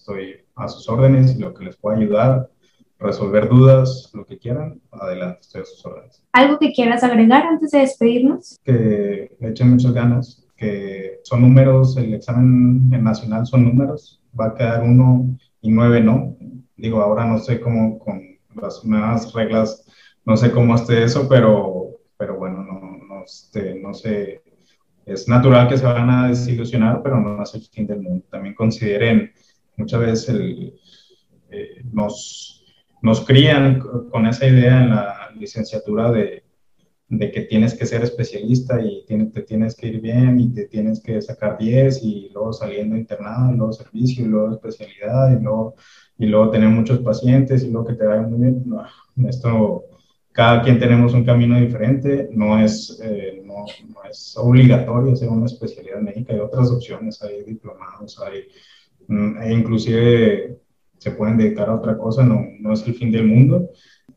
estoy 0.00 0.44
a 0.56 0.68
sus 0.68 0.88
órdenes 0.88 1.38
lo 1.38 1.52
que 1.54 1.64
les 1.64 1.76
pueda 1.76 1.98
ayudar, 1.98 2.50
resolver 2.98 3.48
dudas, 3.48 4.10
lo 4.14 4.24
que 4.26 4.38
quieran, 4.38 4.80
adelante, 4.90 5.40
estoy 5.42 5.62
a 5.62 5.64
sus 5.64 5.84
órdenes. 5.86 6.22
¿Algo 6.32 6.58
que 6.58 6.72
quieras 6.72 7.02
agregar 7.02 7.46
antes 7.46 7.70
de 7.70 7.80
despedirnos? 7.80 8.58
Que 8.64 9.30
le 9.38 9.48
echen 9.48 9.70
muchas 9.70 9.92
ganas, 9.92 10.46
que 10.56 11.20
son 11.22 11.42
números, 11.42 11.96
el 11.96 12.14
examen 12.14 12.90
nacional 12.90 13.46
son 13.46 13.64
números, 13.64 14.22
va 14.38 14.48
a 14.48 14.54
quedar 14.54 14.82
uno 14.82 15.36
y 15.60 15.70
nueve 15.70 16.00
no. 16.00 16.36
Digo, 16.76 17.00
ahora 17.00 17.24
no 17.26 17.38
sé 17.38 17.60
cómo 17.60 17.98
con 17.98 18.22
las 18.60 18.84
nuevas 18.84 19.32
reglas, 19.32 19.86
no 20.24 20.36
sé 20.36 20.50
cómo 20.50 20.74
esté 20.74 21.04
eso, 21.04 21.28
pero, 21.28 22.00
pero 22.16 22.36
bueno, 22.36 22.62
no, 22.62 22.98
no, 23.06 23.24
este, 23.24 23.78
no 23.80 23.94
sé. 23.94 24.42
Es 25.06 25.26
natural 25.26 25.68
que 25.68 25.78
se 25.78 25.84
van 25.84 26.10
a 26.10 26.28
desilusionar, 26.28 27.02
pero 27.02 27.18
no 27.18 27.42
es 27.42 27.54
el 27.54 27.62
fin 27.62 27.86
del 27.86 28.00
mundo. 28.00 28.24
También 28.30 28.54
consideren 28.54 29.32
muchas 29.80 30.00
veces 30.00 30.28
eh, 31.50 31.82
nos, 31.92 32.64
nos 33.02 33.20
crían 33.22 33.80
con 33.80 34.26
esa 34.26 34.46
idea 34.46 34.82
en 34.82 34.90
la 34.90 35.30
licenciatura 35.36 36.12
de, 36.12 36.44
de 37.10 37.32
que 37.32 37.42
tienes 37.42 37.74
que 37.74 37.86
ser 37.86 38.02
especialista 38.04 38.80
y 38.80 39.04
te 39.04 39.42
tienes 39.42 39.74
que 39.74 39.88
ir 39.88 40.00
bien 40.00 40.38
y 40.38 40.54
te 40.54 40.66
tienes 40.66 41.02
que 41.02 41.20
sacar 41.20 41.58
10 41.58 42.04
y 42.04 42.30
luego 42.32 42.52
saliendo 42.52 42.96
internado 42.96 43.52
y 43.52 43.56
luego 43.56 43.72
servicio 43.72 44.24
y 44.24 44.28
luego 44.28 44.52
especialidad 44.52 45.36
y 45.36 45.42
luego, 45.42 45.74
y 46.18 46.26
luego 46.26 46.50
tener 46.50 46.68
muchos 46.68 47.00
pacientes 47.00 47.64
y 47.64 47.70
luego 47.70 47.88
que 47.88 47.94
te 47.94 48.06
vaya 48.06 48.22
muy 48.22 48.38
bien. 48.38 48.64
esto, 49.28 49.86
cada 50.30 50.62
quien 50.62 50.78
tenemos 50.78 51.12
un 51.12 51.24
camino 51.24 51.58
diferente, 51.58 52.28
no 52.32 52.62
es, 52.62 53.00
eh, 53.02 53.42
no, 53.44 53.64
es 54.08 54.36
obligatorio 54.36 55.12
hacer 55.12 55.28
una 55.30 55.46
especialidad 55.46 56.00
médica, 56.00 56.32
hay 56.32 56.38
otras 56.38 56.70
opciones, 56.70 57.20
hay 57.22 57.42
diplomados, 57.42 58.20
hay 58.20 58.44
e 59.08 59.52
inclusive 59.52 60.58
se 60.98 61.10
pueden 61.12 61.36
dedicar 61.36 61.68
a 61.68 61.76
otra 61.76 61.96
cosa, 61.96 62.22
no, 62.22 62.44
no 62.60 62.72
es 62.72 62.86
el 62.86 62.94
fin 62.94 63.10
del 63.10 63.26
mundo. 63.26 63.70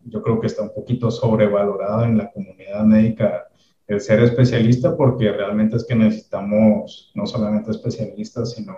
Yo 0.05 0.21
creo 0.21 0.39
que 0.39 0.47
está 0.47 0.63
un 0.63 0.73
poquito 0.73 1.09
sobrevalorado 1.09 2.03
en 2.03 2.17
la 2.17 2.31
comunidad 2.31 2.83
médica 2.83 3.47
el 3.87 4.01
ser 4.01 4.21
especialista 4.21 4.95
porque 4.95 5.31
realmente 5.31 5.77
es 5.77 5.85
que 5.85 5.95
necesitamos 5.95 7.11
no 7.15 7.25
solamente 7.25 7.71
especialistas, 7.71 8.51
sino 8.51 8.75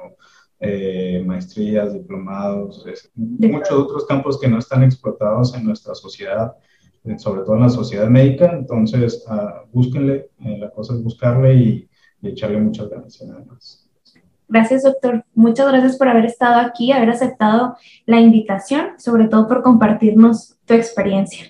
eh, 0.60 1.24
maestrías, 1.26 1.94
diplomados, 1.94 2.86
muchos 3.16 3.72
otros 3.72 4.06
campos 4.06 4.40
que 4.40 4.48
no 4.48 4.60
están 4.60 4.84
explotados 4.84 5.54
en 5.56 5.66
nuestra 5.66 5.96
sociedad 5.96 6.56
sobre 7.18 7.42
todo 7.42 7.56
en 7.56 7.62
la 7.62 7.70
sociedad 7.70 8.10
médica. 8.10 8.52
Entonces, 8.52 9.26
uh, 9.30 9.70
búsquenle, 9.72 10.32
eh, 10.40 10.58
la 10.58 10.72
cosa 10.72 10.94
es 10.94 11.04
buscarle 11.04 11.56
y, 11.56 11.90
echarle 12.24 12.60
muchas 12.60 12.90
ganas. 12.90 13.22
Nada 13.22 13.46
más. 13.46 13.85
Gracias, 14.48 14.84
doctor. 14.84 15.26
Muchas 15.34 15.68
gracias 15.68 15.98
por 15.98 16.08
haber 16.08 16.26
estado 16.26 16.60
aquí, 16.60 16.92
haber 16.92 17.10
aceptado 17.10 17.76
la 18.06 18.20
invitación, 18.20 18.92
sobre 18.98 19.28
todo 19.28 19.48
por 19.48 19.64
compartirnos 19.64 20.58
tu 20.66 20.74
experiencia. 20.74 21.46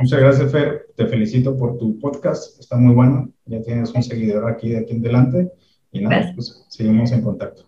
Muchas 0.00 0.20
gracias, 0.20 0.52
Fer. 0.52 0.86
Te 0.96 1.06
felicito 1.06 1.56
por 1.56 1.78
tu 1.78 1.98
podcast. 1.98 2.58
Está 2.58 2.76
muy 2.76 2.94
bueno. 2.94 3.30
Ya 3.46 3.60
tienes 3.62 3.92
un 3.92 4.02
seguidor 4.02 4.50
aquí 4.50 4.70
de 4.70 4.78
aquí 4.78 4.92
en 4.92 5.00
adelante. 5.00 5.52
Y 5.92 6.00
nada, 6.00 6.32
pues 6.34 6.66
seguimos 6.68 7.12
en 7.12 7.22
contacto. 7.22 7.64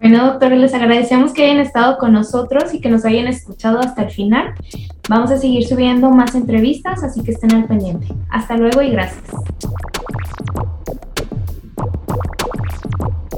Bueno, 0.00 0.26
doctores, 0.26 0.58
les 0.58 0.74
agradecemos 0.74 1.32
que 1.32 1.44
hayan 1.44 1.58
estado 1.58 1.98
con 1.98 2.12
nosotros 2.12 2.72
y 2.72 2.80
que 2.80 2.88
nos 2.88 3.04
hayan 3.04 3.26
escuchado 3.26 3.80
hasta 3.80 4.02
el 4.02 4.10
final. 4.10 4.54
Vamos 5.08 5.30
a 5.30 5.38
seguir 5.38 5.66
subiendo 5.66 6.10
más 6.10 6.34
entrevistas, 6.34 7.02
así 7.02 7.22
que 7.22 7.32
estén 7.32 7.52
al 7.52 7.66
pendiente. 7.66 8.06
Hasta 8.30 8.56
luego 8.56 8.82
y 8.82 8.90
gracias. 8.90 9.24